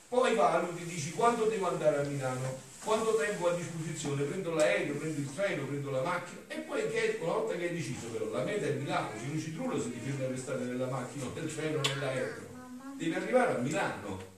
poi 0.09 0.35
valuti, 0.35 0.83
dici 0.83 1.11
quando 1.11 1.45
devo 1.45 1.69
andare 1.69 2.01
a 2.01 2.03
Milano, 2.03 2.59
quanto 2.83 3.15
tempo 3.15 3.45
ho 3.45 3.51
a 3.51 3.55
disposizione, 3.55 4.23
prendo 4.23 4.53
l'aereo, 4.53 4.97
prendo 4.97 5.21
il 5.21 5.33
treno, 5.33 5.65
prendo 5.65 5.89
la 5.89 6.01
macchina 6.01 6.41
e 6.49 6.55
poi 6.57 6.85
che, 6.91 7.19
una 7.21 7.31
volta 7.31 7.55
che 7.55 7.69
hai 7.69 7.75
deciso 7.75 8.07
però, 8.07 8.29
la 8.29 8.43
meta 8.43 8.65
è 8.65 8.71
Milano, 8.71 9.17
se 9.17 9.25
non 9.25 9.39
ci 9.39 9.53
trullo 9.53 9.81
se 9.81 9.93
ti 9.93 9.99
fermi 9.99 10.25
a 10.25 10.27
restare 10.27 10.65
nella 10.65 10.87
macchina, 10.87 11.23
nel 11.33 11.55
treno, 11.55 11.79
nell'aereo 11.79 12.51
devi 12.97 13.13
arrivare 13.15 13.55
a 13.55 13.59
Milano. 13.59 14.31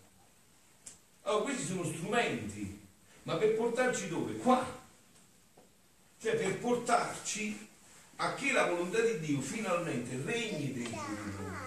Allora, 1.23 1.43
questi 1.43 1.65
sono 1.65 1.85
strumenti, 1.85 2.87
ma 3.23 3.35
per 3.37 3.55
portarci 3.55 4.09
dove? 4.09 4.35
Qua. 4.35 4.63
Cioè 6.21 6.35
per 6.35 6.59
portarci 6.59 7.67
a 8.17 8.35
che 8.35 8.51
la 8.51 8.67
volontà 8.67 8.99
di 9.01 9.19
Dio 9.21 9.41
finalmente 9.41 10.21
regni 10.23 10.71
dentro 10.71 11.01
di 11.07 11.31
noi. 11.35 11.64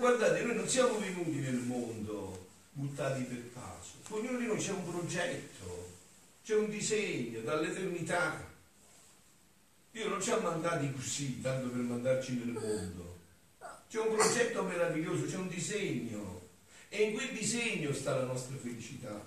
Guardate, 0.00 0.40
noi 0.44 0.56
non 0.56 0.66
siamo 0.66 0.98
venuti 0.98 1.40
nel 1.40 1.56
mondo 1.56 2.46
buttati 2.72 3.22
per 3.24 3.52
caso. 3.52 3.98
Ognuno 4.08 4.38
di 4.38 4.46
noi 4.46 4.56
c'è 4.56 4.70
un 4.70 4.90
progetto, 4.90 5.90
c'è 6.42 6.54
un 6.54 6.70
disegno 6.70 7.42
dall'eternità. 7.42 8.48
Dio 9.90 10.08
non 10.08 10.22
ci 10.22 10.30
ha 10.30 10.38
mandati 10.38 10.90
così, 10.94 11.42
tanto 11.42 11.68
per 11.68 11.82
mandarci 11.82 12.32
nel 12.32 12.54
mondo. 12.54 13.18
C'è 13.90 13.98
un 14.00 14.16
progetto 14.16 14.62
meraviglioso, 14.62 15.26
c'è 15.26 15.36
un 15.36 15.48
disegno. 15.48 16.48
E 16.88 17.02
in 17.02 17.12
quel 17.12 17.32
disegno 17.32 17.92
sta 17.92 18.16
la 18.16 18.24
nostra 18.24 18.56
felicità. 18.56 19.22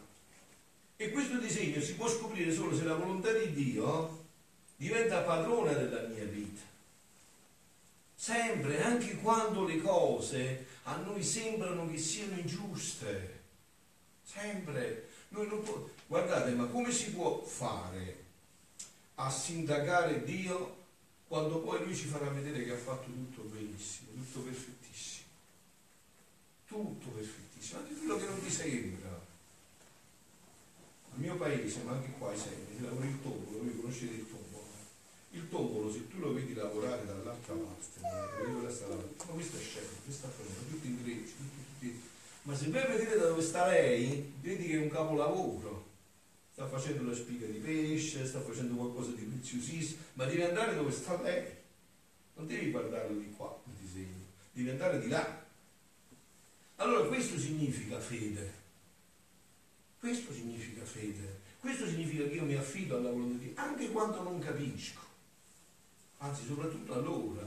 E 0.96 1.12
questo 1.12 1.38
disegno 1.38 1.82
si 1.82 1.94
può 1.94 2.08
scoprire 2.08 2.52
solo 2.52 2.76
se 2.76 2.84
la 2.84 2.96
volontà 2.96 3.32
di 3.32 3.54
Dio 3.54 4.26
diventa 4.76 5.22
padrona 5.22 5.74
della 5.74 6.08
mia 6.08 6.26
vita. 6.26 6.73
Sempre, 8.24 8.82
anche 8.82 9.18
quando 9.18 9.66
le 9.66 9.82
cose 9.82 10.68
a 10.84 10.96
noi 10.96 11.22
sembrano 11.22 11.90
che 11.90 11.98
siano 11.98 12.40
ingiuste. 12.40 13.42
Sempre. 14.24 15.10
Può... 15.28 15.90
Guardate, 16.08 16.52
ma 16.52 16.68
come 16.68 16.90
si 16.94 17.12
può 17.12 17.44
fare 17.44 18.24
a 19.16 19.30
sindacare 19.30 20.24
Dio 20.24 20.84
quando 21.28 21.60
poi 21.60 21.84
Lui 21.84 21.94
ci 21.94 22.06
farà 22.06 22.30
vedere 22.30 22.64
che 22.64 22.72
ha 22.72 22.78
fatto 22.78 23.08
tutto 23.08 23.42
benissimo, 23.42 24.12
tutto 24.14 24.40
perfettissimo? 24.40 25.28
Tutto 26.66 27.10
perfettissimo 27.10 27.82
di 27.82 27.94
quello 27.94 28.16
che 28.16 28.26
non 28.26 28.42
ti 28.42 28.50
sembra. 28.50 29.10
Al 31.12 31.20
mio 31.20 31.36
paese 31.36 31.84
ma 31.84 31.92
anche 31.92 32.14
qua 32.18 32.34
si 32.34 32.48
lavora 32.80 33.06
il 33.06 33.22
tombolo, 33.22 33.64
voi 33.64 33.76
conoscete 33.82 34.16
il 35.34 35.50
tombolo. 35.50 35.92
Se 35.92 36.08
tu 36.08 36.20
lo 36.20 36.34
vedi 36.34 36.54
lavorare 36.54 37.06
dall'altra 37.06 37.54
parte, 37.54 38.00
ma 38.02 39.34
questo 39.34 39.58
è 39.58 39.62
scemo, 39.62 39.88
questo 40.04 40.28
sta 40.28 40.30
facendo, 40.30 40.70
tutti 40.70 40.88
in 40.88 41.04
grecia, 41.04 41.34
tutti, 41.38 41.64
tutti. 41.80 42.02
Ma 42.44 42.56
se 42.56 42.70
voi 42.70 42.82
vedete 42.88 43.18
da 43.18 43.28
dove 43.28 43.42
sta 43.42 43.68
lei, 43.68 44.34
vedi 44.42 44.68
che 44.68 44.74
è 44.74 44.82
un 44.82 44.90
capolavoro. 44.90 45.92
Sta 46.52 46.68
facendo 46.68 47.10
la 47.10 47.16
spiga 47.16 47.48
di 47.48 47.58
pesce, 47.58 48.26
sta 48.28 48.40
facendo 48.40 48.76
qualcosa 48.76 49.12
di 49.12 49.24
preziosissimo, 49.24 50.02
ma 50.14 50.26
devi 50.26 50.44
andare 50.44 50.76
dove 50.76 50.92
sta 50.92 51.20
lei. 51.22 51.46
Non 52.36 52.48
devi 52.48 52.70
guardarlo 52.70 53.18
di 53.18 53.32
qua, 53.36 53.60
il 53.66 53.74
disegno, 53.86 54.26
devi 54.52 54.70
andare 54.70 55.00
di 55.00 55.08
là. 55.08 55.46
Allora 56.76 57.08
questo 57.08 57.40
significa 57.40 58.00
fede. 58.00 58.62
Questo 60.00 60.34
significa 60.34 60.84
fede. 60.84 61.42
Questo 61.60 61.88
significa 61.88 62.28
che 62.28 62.36
io 62.36 62.44
mi 62.44 62.56
affido 62.56 62.98
alla 62.98 63.10
volontà 63.10 63.38
di 63.38 63.46
Dio, 63.46 63.54
anche 63.56 63.90
quando 63.90 64.22
non 64.22 64.38
capisco. 64.40 65.00
Anzi, 66.24 66.46
soprattutto 66.48 66.94
allora. 66.94 67.42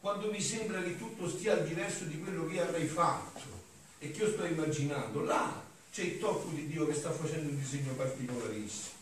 Quando 0.00 0.28
mi 0.32 0.40
sembra 0.40 0.82
che 0.82 0.98
tutto 0.98 1.28
stia 1.28 1.52
al 1.52 1.66
diverso 1.66 2.04
di 2.04 2.18
quello 2.18 2.44
che 2.46 2.60
avrei 2.60 2.86
fatto 2.86 3.42
e 4.00 4.10
che 4.10 4.24
io 4.24 4.30
sto 4.30 4.44
immaginando, 4.44 5.22
là 5.22 5.62
c'è 5.92 6.02
il 6.02 6.18
tocco 6.18 6.50
di 6.50 6.66
Dio 6.66 6.86
che 6.86 6.94
sta 6.94 7.12
facendo 7.12 7.48
un 7.48 7.56
disegno 7.56 7.92
particolarissimo, 7.92 8.94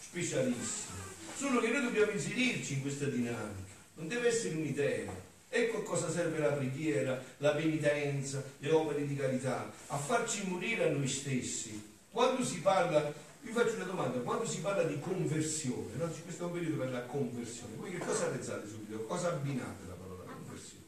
specialissimo. 0.00 0.98
Solo 1.34 1.60
che 1.60 1.68
noi 1.68 1.82
dobbiamo 1.82 2.10
inserirci 2.10 2.74
in 2.74 2.82
questa 2.82 3.06
dinamica, 3.06 3.72
non 3.94 4.06
deve 4.06 4.28
essere 4.28 4.56
un'idea. 4.56 5.10
Ecco 5.48 5.78
a 5.78 5.82
cosa 5.82 6.10
serve 6.10 6.38
la 6.40 6.52
preghiera, 6.52 7.22
la 7.38 7.52
penitenza, 7.52 8.44
le 8.58 8.70
opere 8.70 9.06
di 9.06 9.16
carità, 9.16 9.72
a 9.86 9.96
farci 9.96 10.46
morire 10.46 10.88
a 10.88 10.92
noi 10.92 11.08
stessi. 11.08 11.92
Quando 12.10 12.44
si 12.44 12.58
parla, 12.58 13.12
vi 13.44 13.52
faccio 13.52 13.74
una 13.74 13.84
domanda, 13.84 14.18
quando 14.20 14.46
si 14.46 14.60
parla 14.60 14.84
di 14.84 14.98
conversione, 14.98 15.96
no? 15.96 16.10
questo 16.24 16.44
è 16.44 16.46
un 16.46 16.52
periodo 16.52 16.76
per 16.78 16.90
la 16.90 17.02
conversione, 17.02 17.76
voi 17.76 17.90
che 17.90 17.98
cosa 17.98 18.28
pensate 18.28 18.66
subito? 18.66 19.04
Cosa 19.04 19.28
abbinate 19.28 19.86
la 19.86 19.92
parola 19.92 20.24
conversione? 20.24 20.82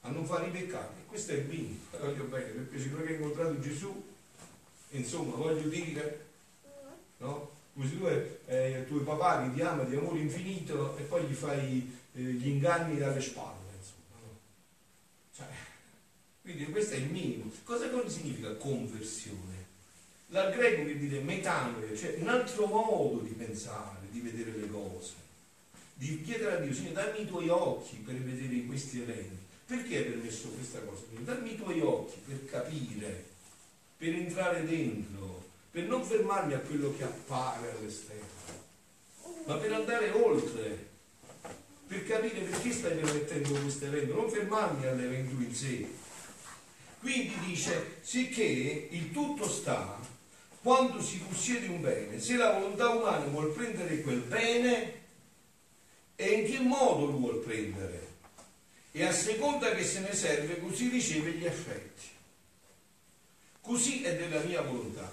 A 0.00 0.10
non 0.10 0.24
fare 0.24 0.46
i 0.46 0.50
peccati, 0.50 1.00
questo 1.06 1.32
è 1.32 1.34
il 1.34 1.46
minimo, 1.46 1.78
voglio 1.98 2.24
bene, 2.24 2.50
perché 2.50 2.80
se 2.80 2.90
tu 2.90 2.96
hai 2.96 3.14
incontrato 3.14 3.60
Gesù, 3.60 4.02
insomma, 4.90 5.34
voglio 5.34 5.68
dire, 5.68 6.26
no? 7.18 7.58
Così 7.74 7.98
tu 7.98 8.06
eh, 8.06 8.84
tuo 8.88 9.00
papà 9.00 9.44
che 9.44 9.54
ti 9.54 9.62
ama 9.62 9.84
di 9.84 9.96
amore 9.96 10.18
infinito 10.18 10.96
e 10.96 11.02
poi 11.02 11.24
gli 11.24 11.34
fai 11.34 11.98
eh, 12.14 12.20
gli 12.20 12.48
inganni 12.48 12.98
dalle 12.98 13.20
spalle. 13.20 13.58
Quindi 16.42 16.64
questo 16.66 16.94
è 16.94 16.98
il 16.98 17.10
minimo. 17.10 17.50
Cosa 17.62 17.88
significa 18.08 18.52
conversione? 18.56 19.59
Dal 20.30 20.52
greco 20.52 20.84
che 20.84 20.96
dire 20.96 21.18
metanoia, 21.22 21.96
cioè 21.96 22.14
un 22.20 22.28
altro 22.28 22.66
modo 22.66 23.18
di 23.18 23.32
pensare, 23.32 23.98
di 24.10 24.20
vedere 24.20 24.52
le 24.52 24.70
cose, 24.70 25.14
di 25.94 26.22
chiedere 26.22 26.52
a 26.52 26.60
Dio, 26.60 26.72
Signore, 26.72 26.94
dammi 26.94 27.22
i 27.22 27.26
tuoi 27.26 27.48
occhi 27.48 27.96
per 27.96 28.14
vedere 28.14 28.64
questi 28.64 29.00
eventi. 29.00 29.38
Perché 29.66 29.96
hai 29.96 30.04
permesso 30.04 30.50
questa 30.50 30.78
cosa? 30.82 31.02
Dammi 31.18 31.52
i 31.52 31.56
tuoi 31.56 31.80
occhi 31.80 32.20
per 32.24 32.44
capire, 32.44 33.24
per 33.96 34.14
entrare 34.14 34.64
dentro, 34.64 35.48
per 35.68 35.88
non 35.88 36.04
fermarmi 36.04 36.54
a 36.54 36.60
quello 36.60 36.94
che 36.96 37.02
appare 37.02 37.72
all'esterno, 37.72 38.24
ma 39.46 39.56
per 39.56 39.72
andare 39.72 40.12
oltre, 40.12 40.88
per 41.88 42.06
capire 42.06 42.40
perché 42.42 42.70
stai 42.70 42.96
permettendo 42.96 43.60
questo 43.60 43.84
evento, 43.86 44.14
non 44.14 44.30
fermarmi 44.30 44.86
all'evento 44.86 45.42
in 45.42 45.52
sé, 45.52 45.88
quindi 47.00 47.34
dice, 47.46 47.96
sicché 48.00 48.88
il 48.90 49.10
tutto 49.10 49.48
sta 49.48 50.09
quando 50.62 51.00
si 51.00 51.18
possiede 51.18 51.68
un 51.68 51.80
bene, 51.80 52.20
se 52.20 52.36
la 52.36 52.52
volontà 52.52 52.90
umana 52.90 53.24
vuol 53.26 53.52
prendere 53.52 54.02
quel 54.02 54.20
bene 54.20 54.98
e 56.16 56.28
in 56.32 56.50
che 56.50 56.58
modo 56.60 57.06
lo 57.06 57.16
vuol 57.16 57.38
prendere. 57.38 58.08
E 58.92 59.04
a 59.04 59.12
seconda 59.12 59.74
che 59.74 59.84
se 59.84 60.00
ne 60.00 60.12
serve, 60.12 60.60
così 60.60 60.88
riceve 60.88 61.32
gli 61.32 61.44
effetti. 61.44 62.08
Così 63.60 64.02
è 64.02 64.16
della 64.16 64.42
mia 64.42 64.60
volontà. 64.62 65.10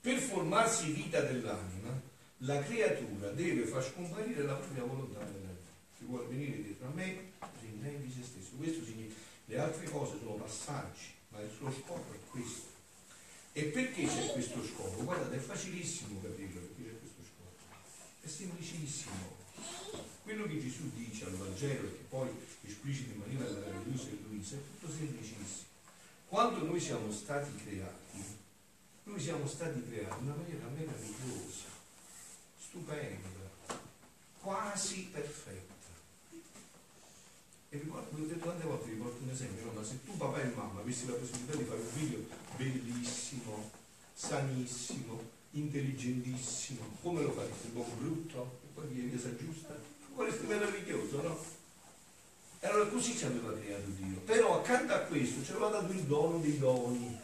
Per 0.00 0.18
formarsi 0.18 0.90
vita 0.90 1.20
dell'anima, 1.20 2.00
la 2.38 2.62
creatura 2.62 3.28
deve 3.30 3.64
far 3.64 3.84
scomparire 3.84 4.42
la 4.42 4.54
propria 4.54 4.84
volontà 4.84 5.18
nella 5.18 5.50
vita. 5.50 5.70
Si 5.98 6.04
vuole 6.04 6.26
venire 6.26 6.62
dietro 6.62 6.86
a 6.86 6.90
me, 6.94 7.32
rinnevi 7.60 8.10
se 8.10 8.22
stesso. 8.22 8.56
Questo 8.56 8.84
significa 8.84 9.20
le 9.44 9.58
altre 9.58 9.88
cose 9.88 10.18
sono 10.18 10.34
passaggi, 10.34 11.12
ma 11.28 11.40
il 11.40 11.50
suo 11.56 11.70
scopo 11.70 12.12
è 12.12 12.18
questo. 12.30 12.77
E 13.58 13.64
perché 13.74 14.06
c'è 14.06 14.34
questo 14.34 14.64
scopo? 14.64 15.02
Guardate, 15.02 15.34
è 15.34 15.40
facilissimo 15.40 16.20
capirlo 16.22 16.60
perché 16.60 16.84
c'è 16.84 16.98
questo 17.00 17.22
scopo. 17.26 17.56
È 18.20 18.28
semplicissimo. 18.28 19.34
Quello 20.22 20.46
che 20.46 20.60
Gesù 20.60 20.88
dice 20.94 21.24
al 21.24 21.32
Vangelo 21.32 21.88
e 21.88 21.90
che 21.90 22.04
poi 22.08 22.28
esplicita 22.64 23.14
in 23.14 23.18
maniera 23.18 23.50
meravigliosa 23.50 24.10
e 24.10 24.18
Luisa 24.28 24.54
è 24.54 24.60
tutto 24.60 24.92
semplicissimo. 24.92 25.66
Quando 26.28 26.66
noi 26.66 26.78
siamo 26.78 27.10
stati 27.10 27.52
creati, 27.56 28.22
noi 29.02 29.20
siamo 29.20 29.44
stati 29.48 29.82
creati 29.90 30.20
in 30.20 30.26
una 30.26 30.36
maniera 30.36 30.68
meravigliosa, 30.68 31.66
stupenda, 32.60 33.50
quasi 34.38 35.08
perfetta. 35.10 35.74
E 37.70 37.76
ricordo, 37.76 38.16
vi 38.16 38.28
detto 38.28 38.46
tante 38.46 38.64
volte, 38.64 38.88
vi 38.88 39.00
porto 39.00 39.20
un 39.20 39.30
esempio, 39.30 39.64
no? 39.64 39.72
ma 39.72 39.82
se 39.82 40.04
tu 40.04 40.16
papà 40.16 40.42
e 40.42 40.54
mamma 40.54 40.78
avessi 40.78 41.08
la 41.08 41.14
possibilità 41.14 41.56
di 41.56 41.64
fare 41.64 41.80
un 41.80 41.88
figlio 41.88 42.37
bellissimo, 42.58 43.70
sanissimo, 44.12 45.22
intelligentissimo, 45.52 46.80
come 47.00 47.22
lo 47.22 47.30
faresti? 47.30 47.68
Po' 47.68 47.86
brutto? 47.96 48.58
E 48.64 48.66
poi 48.74 48.86
via 48.88 49.18
si 49.18 49.26
aggiusta? 49.28 49.78
Vorresti 50.14 50.46
meraviglioso, 50.46 51.22
no? 51.22 51.38
E 52.60 52.66
allora 52.66 52.88
così 52.88 53.16
ci 53.16 53.24
aveva 53.24 53.56
creato 53.56 53.88
Dio. 53.96 54.18
Però 54.24 54.58
accanto 54.58 54.92
a 54.92 54.98
questo 54.98 55.44
ci 55.44 55.52
aveva 55.52 55.68
dato 55.68 55.92
il 55.92 56.02
dono 56.02 56.38
dei 56.38 56.58
doni. 56.58 57.16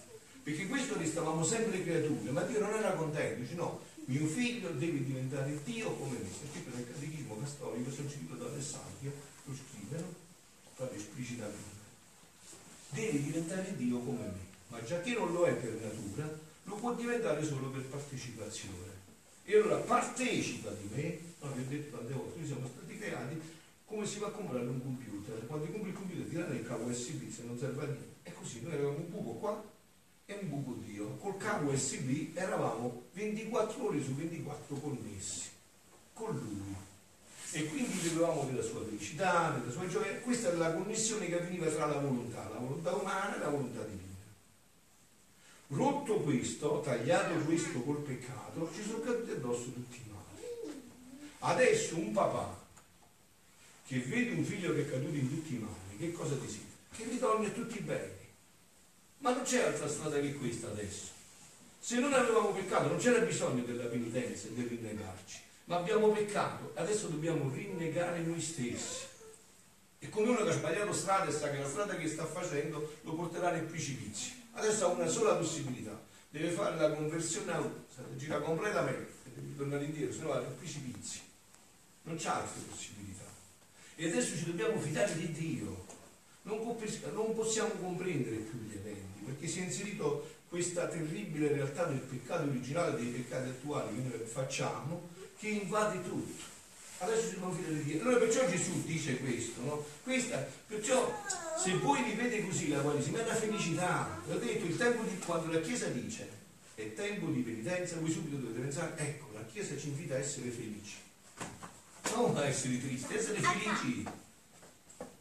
Perché 0.44 0.66
questo 0.68 0.96
ne 0.96 1.06
stavamo 1.06 1.42
sempre 1.42 1.82
creature, 1.82 2.30
ma 2.30 2.42
Dio 2.42 2.60
non 2.60 2.74
era 2.74 2.92
contento, 2.92 3.40
dice 3.40 3.54
no, 3.54 3.80
mio 4.04 4.26
figlio 4.26 4.70
deve 4.70 5.02
diventare 5.02 5.58
Dio 5.64 5.90
come 5.92 6.18
me. 6.18 6.28
Scritto 6.28 6.76
nel 6.76 6.86
catechismo 6.86 7.38
cattolico, 7.40 7.90
sancito 7.90 8.34
da 8.34 8.46
Alessandria, 8.46 9.10
lo 9.44 9.54
scrive, 9.54 9.96
no? 9.96 10.12
proprio 10.76 11.00
esplicitamente, 11.00 11.82
deve 12.90 13.22
diventare 13.22 13.74
Dio 13.76 13.98
come 14.00 14.18
me, 14.18 14.53
ma 14.74 14.82
già 14.82 15.00
che 15.00 15.12
non 15.14 15.32
lo 15.32 15.44
è 15.44 15.52
per 15.52 15.80
natura, 15.80 16.36
lo 16.64 16.74
può 16.74 16.94
diventare 16.94 17.44
solo 17.44 17.68
per 17.68 17.82
partecipazione. 17.82 19.02
E 19.44 19.56
allora 19.56 19.76
partecipa 19.76 20.70
di 20.70 20.88
me, 20.92 21.18
no, 21.40 21.52
vi 21.52 21.60
ho 21.60 21.66
detto 21.68 21.96
tante 21.96 22.12
volte, 22.12 22.38
noi 22.38 22.46
siamo 22.46 22.66
stati 22.66 22.98
creati 22.98 23.40
come 23.84 24.04
si 24.04 24.18
va 24.18 24.26
a 24.26 24.30
comprare 24.30 24.66
un 24.66 24.82
computer. 24.82 25.46
Quando 25.46 25.66
compri 25.66 25.90
il 25.90 25.94
computer 25.94 26.26
ti 26.26 26.34
danno 26.34 26.54
il 26.54 26.66
cavo 26.66 26.86
USB 26.86 27.30
se 27.30 27.44
non 27.44 27.56
serve 27.56 27.82
a 27.82 27.86
niente. 27.86 28.14
E 28.24 28.32
così 28.32 28.62
noi 28.62 28.72
avevamo 28.72 28.96
un 28.96 29.10
buco 29.10 29.30
qua 29.34 29.64
e 30.26 30.38
un 30.40 30.48
buco 30.48 30.80
Dio. 30.84 31.16
Col 31.18 31.36
cavo 31.36 31.70
USB 31.70 32.36
eravamo 32.36 33.04
24 33.12 33.86
ore 33.86 34.02
su 34.02 34.14
24 34.14 34.74
connessi 34.76 35.50
con 36.14 36.36
lui 36.36 36.74
e 37.52 37.68
quindi 37.68 37.92
vivevamo 37.98 38.44
della 38.44 38.62
sua 38.62 38.82
felicità, 38.82 39.56
della 39.56 39.70
sua 39.70 39.86
gioia. 39.86 40.18
Questa 40.18 40.50
è 40.50 40.56
la 40.56 40.72
connessione 40.72 41.26
che 41.26 41.38
avveniva 41.38 41.66
tra 41.68 41.86
la 41.86 41.98
volontà, 41.98 42.48
la 42.48 42.58
volontà 42.58 42.92
umana 42.92 43.36
e 43.36 43.38
la 43.38 43.50
volontà 43.50 43.82
divina. 43.82 44.03
Rotto 45.68 46.20
questo, 46.20 46.80
tagliato 46.80 47.34
questo 47.44 47.80
col 47.80 48.02
peccato, 48.02 48.70
ci 48.74 48.82
sono 48.82 49.00
caduti 49.00 49.30
addosso 49.30 49.72
tutti 49.72 49.96
i 49.96 50.10
mali. 50.10 50.82
Adesso 51.38 51.96
un 51.96 52.12
papà 52.12 52.62
che 53.86 53.98
vede 53.98 54.34
un 54.34 54.44
figlio 54.44 54.74
che 54.74 54.82
è 54.82 54.90
caduto 54.90 55.16
in 55.16 55.28
tutti 55.28 55.54
i 55.54 55.58
mali, 55.58 55.96
che 55.98 56.12
cosa 56.12 56.34
desidera? 56.34 56.72
Che 56.94 57.04
ritorni 57.04 57.46
a 57.46 57.50
tutti 57.50 57.78
i 57.78 57.82
beni. 57.82 58.12
Ma 59.18 59.32
non 59.32 59.42
c'è 59.42 59.62
altra 59.62 59.88
strada 59.88 60.20
che 60.20 60.34
questa 60.34 60.68
adesso. 60.68 61.12
Se 61.78 61.98
non 61.98 62.12
avevamo 62.12 62.52
peccato 62.52 62.88
non 62.88 62.98
c'era 62.98 63.24
bisogno 63.24 63.62
della 63.62 63.86
penitenza 63.86 64.48
e 64.48 64.52
del 64.52 64.66
rinnegarci 64.66 65.42
ma 65.64 65.76
abbiamo 65.76 66.08
peccato, 66.08 66.72
adesso 66.74 67.08
dobbiamo 67.08 67.50
rinnegare 67.50 68.20
noi 68.20 68.40
stessi. 68.40 69.06
E 69.98 70.08
come 70.10 70.28
uno 70.28 70.42
che 70.42 70.50
ha 70.50 70.52
sbagliato 70.52 70.92
strada 70.92 71.30
e 71.30 71.32
sa 71.32 71.50
che 71.50 71.58
la 71.58 71.68
strada 71.68 71.96
che 71.96 72.08
sta 72.08 72.26
facendo 72.26 72.96
lo 73.02 73.14
porterà 73.14 73.50
nel 73.50 73.64
precipizio. 73.64 74.42
Adesso 74.54 74.84
ha 74.84 74.88
una 74.88 75.08
sola 75.08 75.34
possibilità, 75.34 76.00
deve 76.30 76.50
fare 76.50 76.76
la 76.76 76.90
conversione 76.92 77.52
a 77.52 77.70
gira 78.16 78.40
completamente, 78.40 79.12
deve 79.34 79.56
tornare 79.56 79.84
indietro, 79.84 80.14
se 80.14 80.22
no 80.22 80.28
va 80.28 80.40
nel 80.40 80.52
precipizio. 80.52 81.20
Non 82.02 82.16
c'è 82.16 82.28
altre 82.28 82.60
possibilità. 82.70 83.24
E 83.96 84.08
adesso 84.08 84.36
ci 84.36 84.44
dobbiamo 84.44 84.78
fidare 84.78 85.16
di 85.16 85.32
Dio. 85.32 85.86
Non, 86.42 86.58
non 87.12 87.34
possiamo 87.34 87.70
comprendere 87.70 88.36
più 88.36 88.58
gli 88.60 88.74
eventi, 88.74 89.24
perché 89.24 89.46
si 89.48 89.60
è 89.60 89.64
inserito 89.64 90.30
questa 90.48 90.86
terribile 90.86 91.48
realtà 91.48 91.84
del 91.86 91.98
peccato 91.98 92.44
originale, 92.44 92.96
dei 92.96 93.10
peccati 93.10 93.48
attuali 93.48 93.96
che 93.96 94.02
noi 94.02 94.26
facciamo, 94.26 95.08
che 95.38 95.48
invade 95.48 96.02
tutto. 96.02 96.52
Adesso 96.98 97.28
si 97.28 97.38
confida 97.40 97.70
di 97.70 97.82
Dio. 97.82 98.02
Allora 98.02 98.18
perciò 98.18 98.48
Gesù 98.48 98.84
dice 98.84 99.18
questo, 99.18 99.60
no? 99.62 99.84
Questa, 100.02 100.46
perciò 100.66 101.12
se 101.56 101.76
voi 101.78 102.02
vivete 102.02 102.44
così 102.44 102.68
la 102.68 102.80
Quaresima 102.80 103.20
è 103.20 103.22
una 103.22 103.34
felicità. 103.34 104.20
L'ho 104.26 104.38
detto, 104.38 104.64
il 104.66 104.76
tempo 104.76 105.02
di 105.02 105.18
quando 105.18 105.52
la 105.52 105.60
Chiesa 105.60 105.86
dice 105.88 106.42
è 106.74 106.92
tempo 106.92 107.28
di 107.28 107.40
penitenza, 107.40 107.98
voi 108.00 108.10
subito 108.10 108.36
dovete 108.36 108.60
pensare, 108.60 108.96
ecco, 108.96 109.30
la 109.32 109.44
Chiesa 109.44 109.76
ci 109.78 109.88
invita 109.88 110.14
a 110.14 110.18
essere 110.18 110.50
felici, 110.50 110.96
non 112.14 112.36
a 112.36 112.46
essere 112.46 112.80
tristi, 112.80 113.12
a 113.12 113.16
essere 113.16 113.40
felici. 113.40 114.04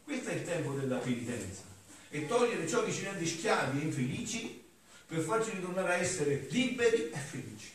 Questo 0.02 0.28
è 0.30 0.34
il 0.34 0.44
tempo 0.44 0.72
della 0.72 0.98
penitenza. 0.98 1.62
E 2.10 2.26
togliere 2.26 2.68
ciò 2.68 2.84
che 2.84 2.92
ci 2.92 3.04
rende 3.04 3.24
schiavi 3.24 3.80
e 3.80 3.84
infelici 3.84 4.62
per 5.06 5.20
farci 5.20 5.50
ritornare 5.50 5.94
a 5.94 5.96
essere 5.96 6.46
liberi 6.50 7.10
e 7.10 7.18
felici. 7.18 7.70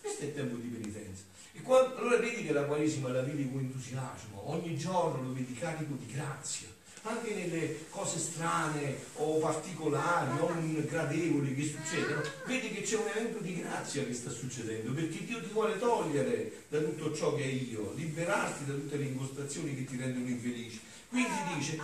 Questo 0.00 0.22
è 0.22 0.26
il 0.26 0.34
tempo 0.34 0.56
di 0.56 0.68
penitenza. 0.68 1.22
E 1.52 1.62
quando, 1.62 1.96
allora 1.96 2.18
vedi 2.18 2.44
che 2.44 2.52
la 2.52 2.64
Quaresima 2.64 3.10
la 3.10 3.22
vedi 3.22 3.50
con 3.50 3.60
entusiasmo, 3.60 4.50
ogni 4.50 4.76
giorno 4.76 5.22
lo 5.22 5.32
vedi 5.32 5.54
carico 5.54 5.94
di 5.94 6.12
grazia, 6.12 6.68
anche 7.02 7.34
nelle 7.34 7.86
cose 7.90 8.18
strane 8.18 8.96
o 9.14 9.38
particolari 9.38 10.38
o 10.38 10.52
gradevoli 10.86 11.54
che 11.54 11.64
succedono, 11.64 12.22
vedi 12.46 12.70
che 12.70 12.82
c'è 12.82 12.96
un 12.96 13.08
evento 13.08 13.38
di 13.38 13.60
grazia 13.60 14.04
che 14.04 14.14
sta 14.14 14.30
succedendo, 14.30 14.92
perché 14.92 15.24
Dio 15.24 15.40
ti 15.42 15.48
vuole 15.52 15.78
togliere 15.78 16.64
da 16.68 16.78
tutto 16.78 17.12
ciò 17.12 17.34
che 17.34 17.42
è 17.42 17.46
io, 17.46 17.92
liberarti 17.96 18.66
da 18.66 18.74
tutte 18.74 18.96
le 18.96 19.04
impostazioni 19.04 19.74
che 19.74 19.84
ti 19.84 19.96
rendono 19.96 20.28
infelici. 20.28 20.80
Quindi 21.08 21.56
dice, 21.56 21.78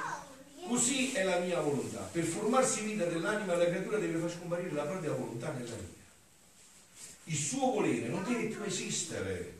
così 0.66 1.12
è 1.12 1.24
la 1.24 1.38
mia 1.40 1.60
volontà. 1.60 2.08
Per 2.12 2.24
formarsi 2.24 2.82
vita 2.82 3.04
dell'anima 3.04 3.56
la 3.56 3.66
creatura 3.66 3.98
deve 3.98 4.20
far 4.20 4.30
scomparire 4.30 4.72
la 4.72 4.84
propria 4.84 5.12
volontà 5.12 5.50
nella 5.50 5.74
vita. 5.74 5.96
Il 7.24 7.36
suo 7.36 7.72
volere 7.72 8.08
non 8.08 8.22
deve 8.22 8.44
più 8.44 8.62
esistere 8.62 9.56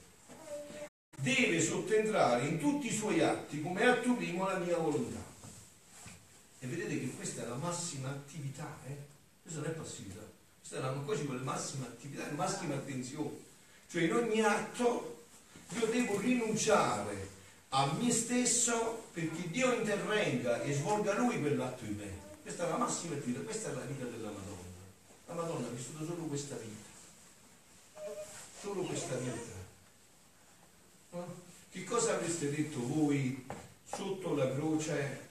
deve 1.21 1.61
sottentrare 1.61 2.47
in 2.47 2.59
tutti 2.61 2.87
i 2.87 2.93
suoi 2.93 3.21
atti 3.21 3.61
come 3.61 3.85
atto 3.85 4.15
primo 4.15 4.47
la 4.47 4.59
mia 4.59 4.77
volontà. 4.77 5.28
E 6.61 6.67
vedete 6.67 6.99
che 6.99 7.11
questa 7.15 7.43
è 7.43 7.47
la 7.47 7.55
massima 7.55 8.09
attività, 8.09 8.79
eh? 8.87 8.97
questa 9.43 9.61
non 9.61 9.71
è 9.71 9.75
passività, 9.75 10.21
questa 10.59 10.79
è 10.79 10.81
la, 10.81 10.91
qua 10.91 11.17
ci 11.17 11.23
vuole 11.23 11.41
massima 11.41 11.87
attività, 11.87 12.29
massima 12.33 12.75
attenzione. 12.75 13.47
Cioè 13.89 14.03
in 14.03 14.13
ogni 14.13 14.41
atto 14.41 15.27
io 15.79 15.87
devo 15.87 16.19
rinunciare 16.19 17.37
a 17.71 17.93
me 17.93 18.11
stesso 18.11 19.05
perché 19.13 19.51
Dio 19.51 19.73
intervenga 19.73 20.63
e 20.63 20.73
svolga 20.73 21.17
Lui 21.17 21.39
quell'atto 21.39 21.85
in 21.85 21.97
me. 21.97 22.27
Questa 22.43 22.67
è 22.67 22.71
la 22.71 22.77
massima 22.77 23.15
attività, 23.15 23.41
questa 23.41 23.71
è 23.71 23.75
la 23.75 23.83
vita 23.83 24.05
della 24.05 24.31
Madonna. 24.31 24.57
La 25.27 25.35
Madonna 25.35 25.67
ha 25.69 25.71
vissuto 25.71 26.05
solo 26.05 26.23
questa 26.25 26.57
vita, 26.57 26.89
solo 28.61 28.83
questa 28.83 29.17
vita. 29.17 29.57
Che 31.71 31.85
cosa 31.85 32.15
avreste 32.15 32.51
detto 32.51 32.85
voi 32.87 33.47
sotto 33.85 34.35
la 34.35 34.53
croce 34.55 35.28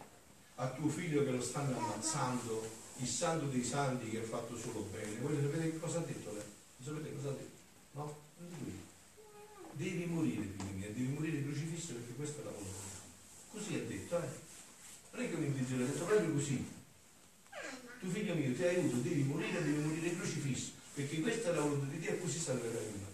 a 0.59 0.69
tuo 0.69 0.89
figlio 0.89 1.23
che 1.23 1.31
lo 1.31 1.41
stanno 1.41 1.77
ammazzando, 1.77 2.85
il 2.97 3.07
santo 3.07 3.45
dei 3.45 3.63
santi 3.63 4.09
che 4.09 4.19
ha 4.19 4.23
fatto 4.23 4.57
solo 4.57 4.87
bene? 4.91 5.19
Voi 5.19 5.39
sapete 5.39 5.77
cosa 5.79 5.99
ha 5.99 6.01
detto 6.01 6.33
lei? 6.33 6.43
Sapete 6.83 7.13
cosa 7.15 7.29
ha 7.29 7.31
detto? 7.31 7.57
No? 7.91 8.17
Devi 9.73 10.05
morire, 10.05 10.47
mio, 10.73 10.87
devi 10.87 11.13
morire 11.13 11.43
crocifisso 11.43 11.93
perché 11.93 12.13
questa 12.13 12.41
è 12.41 12.45
la 12.45 12.51
volontà. 12.51 12.75
Così 13.51 13.75
ha 13.75 13.83
detto, 13.83 14.17
eh? 14.17 14.27
Non 15.11 15.21
è 15.23 15.29
che 15.29 15.35
un 15.35 15.43
indigeno 15.43 15.83
ha 15.83 15.87
detto 15.87 16.05
proprio 16.05 16.31
così. 16.31 16.65
Tu 17.99 18.09
figlio 18.09 18.33
mio 18.33 18.55
ti 18.55 18.63
aiuto, 18.63 18.97
devi 18.97 19.23
morire, 19.23 19.63
devi 19.63 19.77
morire 19.77 20.15
crocifisso, 20.15 20.71
perché 20.93 21.21
questa 21.21 21.49
è 21.49 21.53
la 21.53 21.61
volontà 21.61 21.85
di 21.85 21.99
Dio 21.99 22.09
e 22.09 22.19
così 22.19 22.39
salverai 22.39 22.83
mondo. 22.83 23.05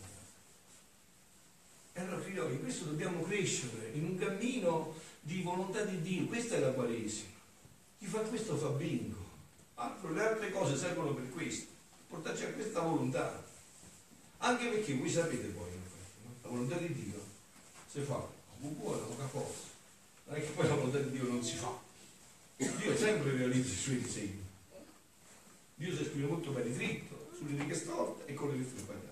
E 1.93 2.01
allora 2.01 2.21
figlioli, 2.21 2.59
questo 2.59 2.85
dobbiamo 2.85 3.21
crescere, 3.23 3.91
in 3.93 4.05
un 4.05 4.17
cammino 4.17 4.95
di 5.19 5.41
volontà 5.41 5.83
di 5.83 6.01
Dio, 6.01 6.25
questa 6.25 6.55
è 6.55 6.59
la 6.59 6.71
Quaresima. 6.71 7.32
Chi 8.03 8.09
fa 8.09 8.19
questo 8.19 8.57
fa 8.57 8.67
bingo. 8.67 9.15
Altro, 9.75 10.11
le 10.11 10.27
altre 10.27 10.51
cose 10.51 10.75
servono 10.75 11.13
per 11.13 11.29
questo, 11.29 11.67
portarci 12.09 12.43
a 12.43 12.51
questa 12.51 12.81
volontà. 12.81 13.41
Anche 14.39 14.67
perché 14.67 14.93
voi 14.95 15.09
sapete 15.09 15.47
poi, 15.47 15.71
la 16.41 16.49
volontà 16.49 16.75
di 16.75 16.93
Dio 16.93 17.23
si 17.89 18.01
fa 18.01 18.27
con 18.59 18.77
buona, 18.77 19.03
poca 19.03 19.25
forza. 19.27 19.67
Non 20.25 20.35
è 20.35 20.41
che 20.41 20.47
poi 20.47 20.67
la 20.67 20.75
volontà 20.75 20.97
di 20.97 21.11
Dio 21.11 21.23
non 21.29 21.41
si 21.41 21.55
fa. 21.55 21.79
Dio 22.57 22.97
sempre 22.97 23.37
realizza 23.37 23.71
i 23.71 23.77
suoi 23.77 24.01
disegni. 24.01 24.43
Dio 25.75 25.95
si 25.95 26.01
esprime 26.01 26.27
molto 26.27 26.51
bene 26.51 26.73
dritto, 26.73 27.29
sulle 27.37 27.57
righe 27.57 27.73
storte 27.73 28.25
e 28.29 28.33
con 28.33 28.49
le 28.49 28.57
lettere 28.57 28.81
sbagliate 28.81 29.11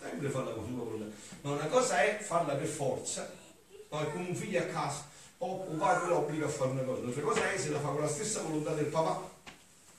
sempre 0.00 0.30
fa 0.30 0.42
la 0.42 0.54
sua 0.54 0.62
volontà. 0.62 1.14
Ma 1.42 1.50
una 1.50 1.66
cosa 1.66 2.02
è 2.02 2.18
farla 2.18 2.54
per 2.54 2.66
forza, 2.66 3.30
è 3.30 4.10
come 4.10 4.28
un 4.28 4.34
figlio 4.34 4.58
a 4.58 4.64
casa, 4.64 5.10
o 5.44 5.64
un 5.68 5.76
padre 5.76 6.06
lo 6.08 6.18
obbliga 6.18 6.46
a 6.46 6.48
fare 6.48 6.70
una 6.70 6.82
cosa, 6.82 7.00
un'altra 7.00 7.22
cosa 7.22 7.52
è 7.52 7.58
se 7.58 7.70
la 7.70 7.80
fa 7.80 7.88
con 7.88 8.00
la 8.00 8.08
stessa 8.08 8.42
volontà 8.42 8.74
del 8.74 8.86
papà, 8.86 9.28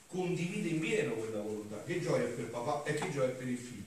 condivide 0.07 0.69
in 0.69 0.79
pieno 0.79 1.13
quella 1.15 1.41
volontà. 1.41 1.83
Che 1.83 2.01
gioia 2.01 2.23
è 2.23 2.29
per 2.29 2.49
papà 2.49 2.83
e 2.83 2.93
che 2.93 3.11
gioia 3.11 3.29
per 3.29 3.47
il 3.47 3.57
figlio. 3.57 3.81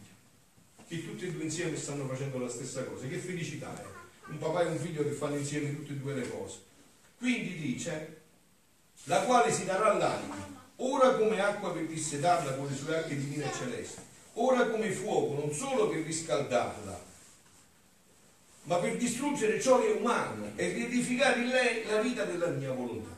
Che 0.86 1.04
tutti 1.04 1.26
e 1.26 1.32
due 1.32 1.44
insieme 1.44 1.76
stanno 1.78 2.06
facendo 2.06 2.38
la 2.38 2.50
stessa 2.50 2.84
cosa, 2.84 3.06
che 3.06 3.16
felicità 3.16 3.74
è. 3.74 3.84
Un 4.28 4.38
papà 4.38 4.62
e 4.62 4.66
un 4.66 4.78
figlio 4.78 5.02
che 5.02 5.12
fanno 5.12 5.36
insieme 5.36 5.74
tutte 5.74 5.92
e 5.92 5.96
due 5.96 6.14
le 6.14 6.28
cose. 6.28 6.58
Quindi 7.16 7.54
dice, 7.54 8.20
la 9.04 9.22
quale 9.22 9.50
si 9.50 9.64
darà 9.64 9.92
all'anima, 9.92 10.36
ora 10.76 11.14
come 11.14 11.40
acqua 11.40 11.72
per 11.72 11.86
dissetarla 11.86 12.52
con 12.52 12.66
le 12.66 12.76
sue 12.76 12.98
acque 12.98 13.16
divine 13.16 13.50
e 13.50 13.56
celesti 13.56 14.00
ora 14.38 14.66
come 14.66 14.90
fuoco, 14.90 15.40
non 15.40 15.52
solo 15.54 15.88
per 15.88 16.02
riscaldarla, 16.02 17.00
ma 18.66 18.78
per 18.78 18.96
distruggere 18.96 19.60
ciò 19.60 19.80
che 19.80 19.94
è 19.94 20.00
umano 20.00 20.50
e 20.56 20.72
riedificare 20.72 21.40
in 21.40 21.48
lei 21.48 21.84
la 21.86 22.00
vita 22.00 22.24
della 22.24 22.48
mia 22.48 22.72
volontà. 22.72 23.14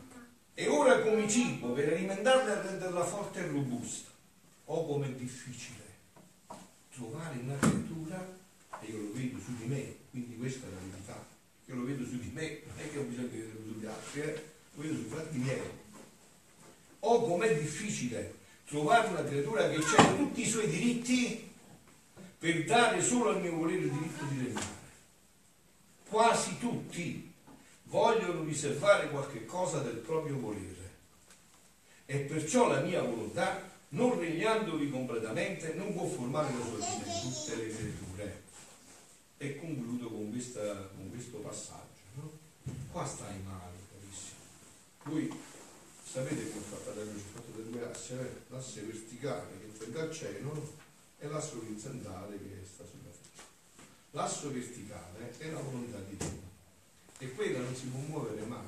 E 0.54 0.66
ora 0.68 1.00
come 1.00 1.28
cibo 1.28 1.72
per 1.72 1.92
alimentarla 1.92 2.61
e 2.61 2.66
renderla 2.68 3.04
forte 3.04 3.40
e 3.40 3.46
robusta. 3.46 4.11
Oh, 4.66 4.87
come 4.87 5.06
è 5.06 5.11
difficile 5.12 5.87
trovare 6.94 7.38
una 7.38 7.56
creatura, 7.56 8.37
e 8.80 8.87
io 8.90 8.98
lo 8.98 9.12
vedo 9.14 9.38
su 9.38 9.56
di 9.56 9.64
me, 9.64 9.96
quindi 10.11 10.37
questa 10.37 10.66
è 10.66 10.70
la 10.70 10.80
verità, 10.90 11.26
io 11.66 11.74
lo 11.76 11.84
vedo 11.84 12.04
su 12.04 12.18
di 12.18 12.30
me, 12.34 12.61
non 12.66 12.84
è 12.84 12.90
che 12.90 12.98
ho 12.98 13.02
bisogno 13.02 13.28
di 13.28 13.38
vederlo 13.38 13.72
sugli 13.72 13.87
altri, 13.87 14.20
eh? 14.20 14.42
lo 14.74 14.82
vedo 14.82 14.94
sui 14.94 15.04
fatti 15.04 15.38
miei. 15.38 15.61
Oh, 17.00 17.22
com'è 17.22 17.56
difficile 17.56 18.34
trovare 18.66 19.08
una 19.08 19.24
creatura 19.24 19.70
che 19.70 19.76
ha 19.76 20.14
tutti 20.14 20.42
i 20.42 20.46
suoi 20.46 20.68
diritti 20.68 21.50
per 22.38 22.64
dare 22.64 23.00
solo 23.00 23.30
al 23.30 23.40
mio 23.40 23.54
volere 23.54 23.78
il 23.78 23.90
diritto 23.90 24.24
di 24.24 24.44
regnare. 24.44 24.77
Quasi 26.18 26.59
tutti 26.59 27.33
vogliono 27.85 28.42
riservare 28.42 29.09
qualche 29.09 29.46
cosa 29.46 29.78
del 29.78 29.98
proprio 29.98 30.37
volere 30.37 30.90
e 32.07 32.18
perciò 32.22 32.66
la 32.66 32.81
mia 32.81 33.02
volontà, 33.02 33.62
non 33.90 34.18
regnandovi 34.18 34.90
completamente, 34.90 35.74
non 35.74 35.94
può 35.94 36.07
formare 36.07 36.52
la 36.52 36.64
sua 36.64 36.78
vita 36.78 37.09
in 37.09 37.20
tutte 37.22 37.54
le 37.54 37.72
creature. 37.72 38.42
E 39.37 39.61
concludo 39.61 40.09
con, 40.09 40.33
questa, 40.33 40.88
con 40.96 41.09
questo 41.09 41.37
passaggio. 41.37 42.02
No? 42.14 42.33
Qua 42.90 43.07
stai 43.07 43.40
male, 43.44 43.76
carissimo. 43.92 44.40
Voi 45.04 45.33
sapete 46.02 46.50
come 46.50 46.64
ho 46.64 46.76
fatto 46.76 46.90
croce? 46.94 47.11
Ho 47.11 47.40
fatto 47.40 47.59
le 47.59 47.70
due 47.70 47.88
assi, 47.88 48.12
eh? 48.14 48.31
l'asse 48.48 48.81
verticale 48.81 49.52
che 49.61 49.78
tende 49.78 50.00
al 50.00 50.12
cielo 50.12 50.74
e 51.20 51.28
l'asse 51.28 51.54
orizzontale 51.59 52.37
che 52.38 52.66
sta 52.66 52.83
terra. 52.83 52.97
L'asso 54.18 54.50
verticale 54.50 55.38
è 55.38 55.48
la 55.48 55.61
volontà 55.61 56.00
di 56.00 56.16
Dio 56.16 56.42
e 57.18 57.33
quella 57.35 57.61
non 57.61 57.72
si 57.72 57.87
può 57.87 58.00
muovere 58.00 58.44
mai. 58.46 58.66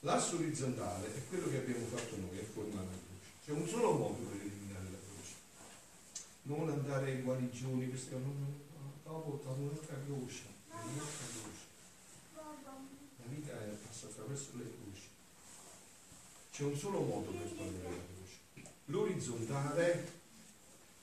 L'asso 0.00 0.36
orizzontale 0.36 1.06
è 1.14 1.26
quello 1.26 1.48
che 1.48 1.56
abbiamo 1.56 1.86
fatto 1.86 2.18
noi, 2.18 2.36
è 2.36 2.42
formare 2.42 2.84
la 2.84 2.92
croce. 2.92 3.32
C'è 3.42 3.52
un 3.52 3.66
solo 3.66 3.92
modo 3.92 4.28
per 4.28 4.38
eliminare 4.42 4.90
la 4.90 4.98
croce. 5.08 5.34
Non 6.42 6.68
andare 6.68 7.12
ai 7.12 7.22
guarigioni, 7.22 7.88
questa 7.88 8.16
non, 8.18 8.60
dopo 9.04 9.40
un'altra 9.56 9.96
croce, 10.04 10.42
un'altra 10.68 11.26
croce. 11.32 11.64
La 12.34 13.28
vita 13.28 13.52
è, 13.52 13.68
passa 13.86 14.08
attraverso 14.08 14.50
le 14.56 14.64
croci. 14.64 15.08
C'è 16.52 16.62
un 16.64 16.76
solo 16.76 17.00
modo 17.00 17.30
per 17.30 17.48
togliere 17.48 17.88
la 17.88 18.04
croce. 18.04 18.70
L'orizzontale 18.84 20.12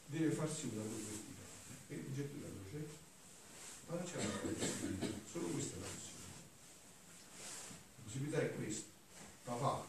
deve 0.05 0.29
farsi 0.29 0.69
una 0.71 0.83
con 0.83 1.03
verticale. 1.03 1.47
Vedi, 1.87 2.15
c'è 2.15 2.29
qui 2.29 2.41
la 2.41 2.47
croce? 2.47 3.01
Ma 3.93 3.99
non 3.99 4.09
c'è 4.09 4.17
una 4.17 4.55
possibilità, 4.57 5.05
solo 5.31 5.47
questa 5.49 5.75
è 5.75 5.79
la 5.79 5.85
possibilità. 5.85 6.33
La 7.93 8.03
possibilità 8.03 8.41
è 8.41 8.55
questa. 8.55 8.89
Papà, 9.43 9.85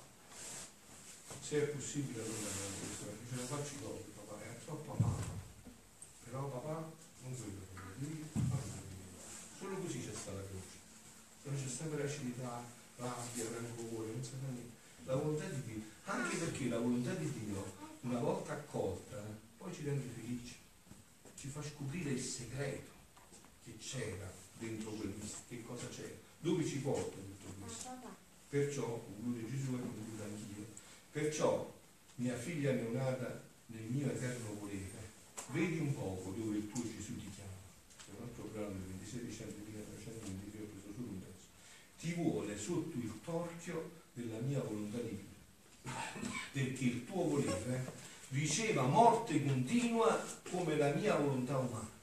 se 1.40 1.62
è 1.62 1.66
possibile 1.68 2.20
allora 2.20 2.52
questa, 2.84 3.06
ce 3.30 3.34
la 3.34 3.46
faccio 3.48 3.74
dopo, 3.80 4.04
papà, 4.14 4.44
è 4.44 4.58
troppo 4.62 4.92
amata. 4.92 5.32
Però 6.22 6.48
papà 6.50 6.92
non 7.22 7.34
che 7.34 8.04
lui 8.04 8.28
Solo 9.58 9.76
così 9.78 10.04
c'è 10.04 10.12
stata 10.12 10.36
la 10.36 10.44
croce. 10.48 10.76
Se 11.42 11.48
no 11.48 11.56
c'è 11.56 11.68
sempre 11.74 12.04
acidità, 12.04 12.62
rabbia, 12.96 13.44
rancore, 13.54 14.12
non 14.12 14.22
sa 14.22 14.32
niente 14.42 14.82
la 15.06 15.16
volontà 15.16 15.46
di 15.46 15.62
Dio, 15.62 15.80
anche 16.04 16.36
perché 16.36 16.68
la 16.68 16.78
volontà 16.78 17.14
di 17.14 17.32
Dio, 17.32 17.72
una 18.02 18.18
volta 18.18 18.52
accolta, 18.52 19.16
poi 19.56 19.72
ci 19.72 19.82
rende 19.82 20.12
felici, 20.12 20.56
ci 21.36 21.48
fa 21.48 21.62
scoprire 21.62 22.10
il 22.10 22.22
segreto 22.22 22.93
che 23.64 23.76
c'era 23.78 24.30
dentro 24.58 24.90
quel 24.90 25.12
che 25.48 25.62
cosa 25.62 25.88
c'era, 25.88 26.14
dove 26.38 26.64
ci 26.64 26.78
porta 26.78 27.16
tutto 27.16 27.54
questo. 27.60 27.88
Perciò, 28.48 28.84
conclude 28.84 29.50
Gesù 29.50 29.74
e 29.74 29.80
concludo 29.80 30.22
anch'io, 30.22 30.66
perciò 31.10 31.72
mia 32.16 32.36
figlia 32.36 32.72
neonata 32.72 33.42
nel 33.66 33.82
mio 33.90 34.10
eterno 34.10 34.54
volere, 34.60 34.94
Vedi 35.48 35.78
un 35.78 35.94
poco 35.94 36.34
dove 36.36 36.56
il 36.56 36.70
tuo 36.72 36.82
Gesù 36.82 37.16
ti 37.16 37.30
chiama. 37.34 37.52
C'è 37.98 38.10
un 38.16 38.26
altro 38.26 38.44
brano 38.52 38.70
del 38.70 38.96
26 38.96 39.26
dicembre 39.26 39.62
1923 39.66 40.62
ho 40.62 40.66
preso 40.66 40.94
solo 40.96 41.08
un 41.08 41.20
pezzo. 41.20 41.46
Ti 42.00 42.12
vuole 42.14 42.58
sotto 42.58 42.96
il 42.96 43.12
torchio 43.24 43.90
della 44.14 44.38
mia 44.38 44.60
volontà 44.60 44.98
divina. 44.98 45.32
Perché 46.50 46.84
il 46.84 47.04
tuo 47.04 47.24
volere 47.24 47.92
riceva 48.30 48.82
morte 48.82 49.44
continua 49.44 50.24
come 50.50 50.76
la 50.76 50.92
mia 50.94 51.16
volontà 51.16 51.58
umana. 51.58 51.93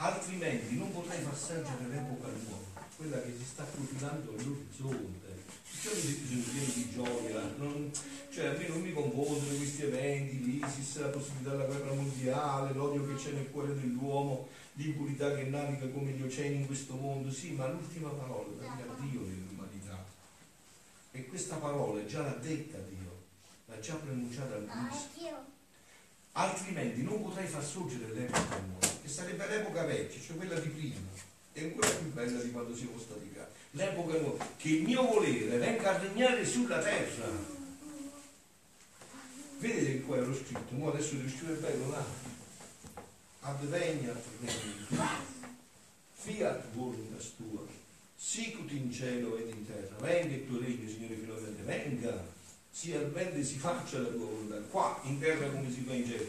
Altrimenti 0.00 0.76
non 0.76 0.92
potrai 0.92 1.20
far 1.22 1.36
sorgere 1.36 1.88
l'epoca 1.88 2.28
nuova, 2.28 2.86
quella 2.94 3.20
che 3.20 3.34
si 3.36 3.44
sta 3.44 3.64
profilando 3.64 4.30
all'orizzonte. 4.30 5.42
I 5.72 5.80
giorni 5.80 6.00
sono 6.00 6.42
pieni 6.52 6.72
di 6.72 6.90
gioia, 6.92 7.54
non, 7.56 7.90
cioè 8.30 8.46
a 8.46 8.52
me 8.52 8.68
non 8.68 8.80
mi 8.80 8.92
confondono 8.92 9.56
questi 9.56 9.82
eventi, 9.82 10.44
l'ISIS, 10.44 11.00
la 11.00 11.08
possibilità 11.08 11.50
della 11.50 11.64
guerra 11.64 11.92
mondiale, 11.94 12.74
l'odio 12.74 13.08
che 13.08 13.14
c'è 13.20 13.32
nel 13.32 13.50
cuore 13.50 13.74
dell'uomo, 13.74 14.46
l'impurità 14.74 15.34
che 15.34 15.42
naviga 15.46 15.88
come 15.88 16.12
gli 16.12 16.22
oceani 16.22 16.54
in 16.54 16.66
questo 16.66 16.94
mondo, 16.94 17.32
sì, 17.32 17.50
ma 17.54 17.66
l'ultima 17.66 18.10
parola 18.10 18.54
la 18.60 18.74
dia 18.76 18.84
Dio 19.00 19.20
nell'umanità. 19.22 20.04
E 21.10 21.26
questa 21.26 21.56
parola 21.56 22.06
già 22.06 22.22
l'ha 22.22 22.38
detta 22.40 22.78
Dio, 22.78 23.24
l'ha 23.66 23.80
già 23.80 23.96
pronunciata 23.96 24.54
a 24.54 24.58
lui. 24.58 25.28
Altrimenti 26.32 27.02
non 27.02 27.20
potrai 27.20 27.48
far 27.48 27.64
sorgere 27.64 28.12
l'epoca 28.12 28.60
nuova, 28.64 28.86
che 29.02 29.08
sarebbe 29.08 29.46
l'epoca 29.46 29.84
vecchia, 29.84 30.20
cioè 30.20 30.36
quella 30.36 30.58
di 30.58 30.68
prima, 30.68 31.08
e 31.52 31.62
ancora 31.64 31.88
più 31.90 32.12
bella 32.12 32.40
di 32.40 32.50
quando 32.50 32.76
siamo 32.76 32.98
stati 32.98 33.30
qua. 33.32 33.48
L'epoca 33.72 34.18
nuova, 34.18 34.46
che 34.56 34.68
il 34.68 34.82
mio 34.82 35.02
volere 35.02 35.58
venga 35.58 35.94
a 35.94 35.98
regnare 35.98 36.44
sulla 36.44 36.78
terra. 36.78 37.56
Vedete 39.58 40.00
qua 40.02 40.16
ero 40.16 40.34
scritto, 40.34 40.74
ma 40.76 40.88
adesso 40.88 41.14
devo 41.16 41.28
scrivere 41.28 41.58
bello 41.58 41.90
là. 41.90 42.04
Adveniat 43.40 44.24
regnum 44.40 45.36
fiat 46.18 46.72
voluntas 46.74 47.32
tua, 47.36 47.64
sicut 48.16 48.70
in 48.72 48.92
cielo 48.92 49.36
ed 49.36 49.48
in 49.48 49.66
terra. 49.66 49.96
Venga 50.00 50.34
il 50.34 50.46
tuo 50.46 50.60
regno, 50.60 50.88
Signore 50.88 51.14
finalmente, 51.14 51.62
venga, 51.62 52.26
sia 52.70 52.98
al 52.98 53.06
bene 53.06 53.42
si 53.42 53.56
faccia 53.56 54.00
la 54.00 54.08
tua 54.08 54.26
volontà, 54.26 54.56
qua 54.70 55.00
in 55.04 55.18
terra 55.18 55.48
come 55.48 55.72
si 55.72 55.82
fa 55.82 55.94
in 55.94 56.06
cielo. 56.06 56.28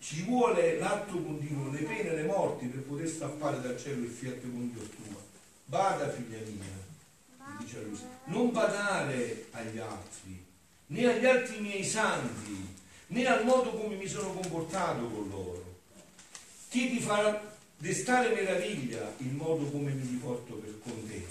Ci 0.00 0.22
vuole 0.22 0.78
l'atto 0.78 1.12
continuo, 1.22 1.70
le 1.70 1.82
pene 1.82 2.10
e 2.10 2.16
le 2.16 2.24
morti 2.24 2.66
per 2.66 2.80
poter 2.80 3.06
strappare 3.06 3.60
dal 3.60 3.78
cielo 3.78 4.02
il 4.02 4.10
fiat 4.10 4.40
con 4.40 4.72
Dio 4.72 4.82
tua. 4.82 5.20
Bada 5.66 6.10
figlia 6.10 6.38
mia, 6.38 7.58
dice 7.58 7.76
a 7.76 7.80
lui, 7.82 7.98
non 8.24 8.50
badare 8.50 9.46
agli 9.50 9.78
altri, 9.78 10.42
né 10.86 11.04
agli 11.04 11.26
altri 11.26 11.60
miei 11.60 11.84
santi, 11.84 12.74
né 13.08 13.26
al 13.26 13.44
modo 13.44 13.72
come 13.72 13.94
mi 13.96 14.08
sono 14.08 14.32
comportato 14.32 15.06
con 15.06 15.28
loro. 15.28 15.78
Chi 16.70 16.90
ti 16.90 17.00
farà 17.00 17.54
destare 17.76 18.34
meraviglia 18.34 19.12
il 19.18 19.32
modo 19.32 19.64
come 19.66 19.92
mi 19.92 20.08
riporto 20.08 20.54
per, 20.54 20.78
con 20.82 21.06
te. 21.06 21.24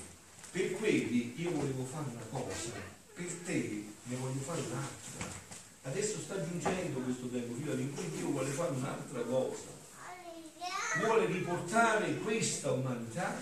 Per 0.51 0.71
quelli 0.73 1.34
io 1.38 1.51
volevo 1.51 1.86
fare 1.86 2.05
una 2.12 2.25
cosa, 2.29 2.71
per 3.15 3.34
te 3.45 3.86
ne 4.03 4.15
voglio 4.15 4.41
fare 4.41 4.62
un'altra. 4.62 5.38
Adesso 5.83 6.19
sta 6.19 6.43
giungendo 6.45 6.99
questo 6.99 7.29
tempo, 7.29 7.55
fino 7.55 7.71
in 7.73 7.93
cui 7.93 8.09
Dio 8.11 8.29
vuole 8.29 8.49
fare 8.49 8.71
un'altra 8.71 9.21
cosa. 9.21 9.77
Vuole 10.97 11.25
riportare 11.27 12.17
questa 12.17 12.71
umanità 12.71 13.39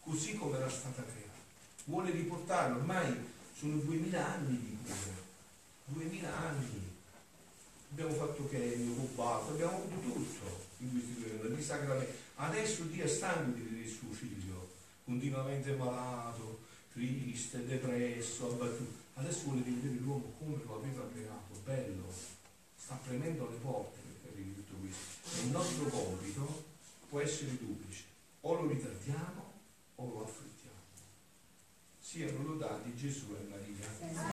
così 0.00 0.36
come 0.36 0.56
era 0.56 0.68
stata 0.68 1.02
creata. 1.02 1.38
Vuole 1.84 2.10
riportarla, 2.10 2.76
ormai 2.76 3.32
sono 3.58 3.76
duemila 3.78 4.34
anni 4.34 4.58
di 4.58 4.78
cura, 4.84 5.16
duemila 5.86 6.36
anni. 6.36 6.92
Abbiamo 7.90 8.14
fatto 8.14 8.48
Kenio, 8.48 8.94
Cubato, 8.94 9.52
abbiamo 9.52 9.76
avuto 9.76 10.12
tutto 10.12 10.66
in 10.78 10.90
questi 10.92 11.14
due 11.14 11.48
anni, 11.48 11.62
sacramenti. 11.62 12.12
Adesso 12.36 12.82
Dio 12.84 13.04
è 13.04 13.08
stanco 13.08 13.50
di 13.52 13.62
vedere 13.62 13.82
il 13.82 13.90
suo 13.90 14.12
figlio, 14.12 14.70
continuamente 15.04 15.74
malato, 15.74 16.60
triste, 16.92 17.66
depresso, 17.66 18.46
abbattuto. 18.46 19.02
Adesso 19.14 19.44
vuole 19.44 19.62
rivedere 19.64 20.00
l'uomo 20.00 20.32
come 20.38 20.58
lo 20.64 20.76
aveva 20.76 21.08
creato, 21.12 21.43
bello, 21.64 22.12
sta 22.76 22.98
premendo 23.06 23.50
le 23.50 23.56
porte 23.56 23.98
per 24.22 24.32
tutto 24.32 24.74
questo. 24.80 25.44
Il 25.44 25.50
nostro 25.50 25.84
compito 25.86 26.64
può 27.08 27.20
essere 27.20 27.56
duplice, 27.56 28.04
o 28.42 28.54
lo 28.54 28.68
ritardiamo 28.68 29.52
o 29.96 30.06
lo 30.06 30.24
affrettiamo. 30.24 30.52
Siano 31.98 32.42
lodati 32.42 32.94
Gesù 32.94 33.34
e 33.34 33.48
Maria. 33.48 34.22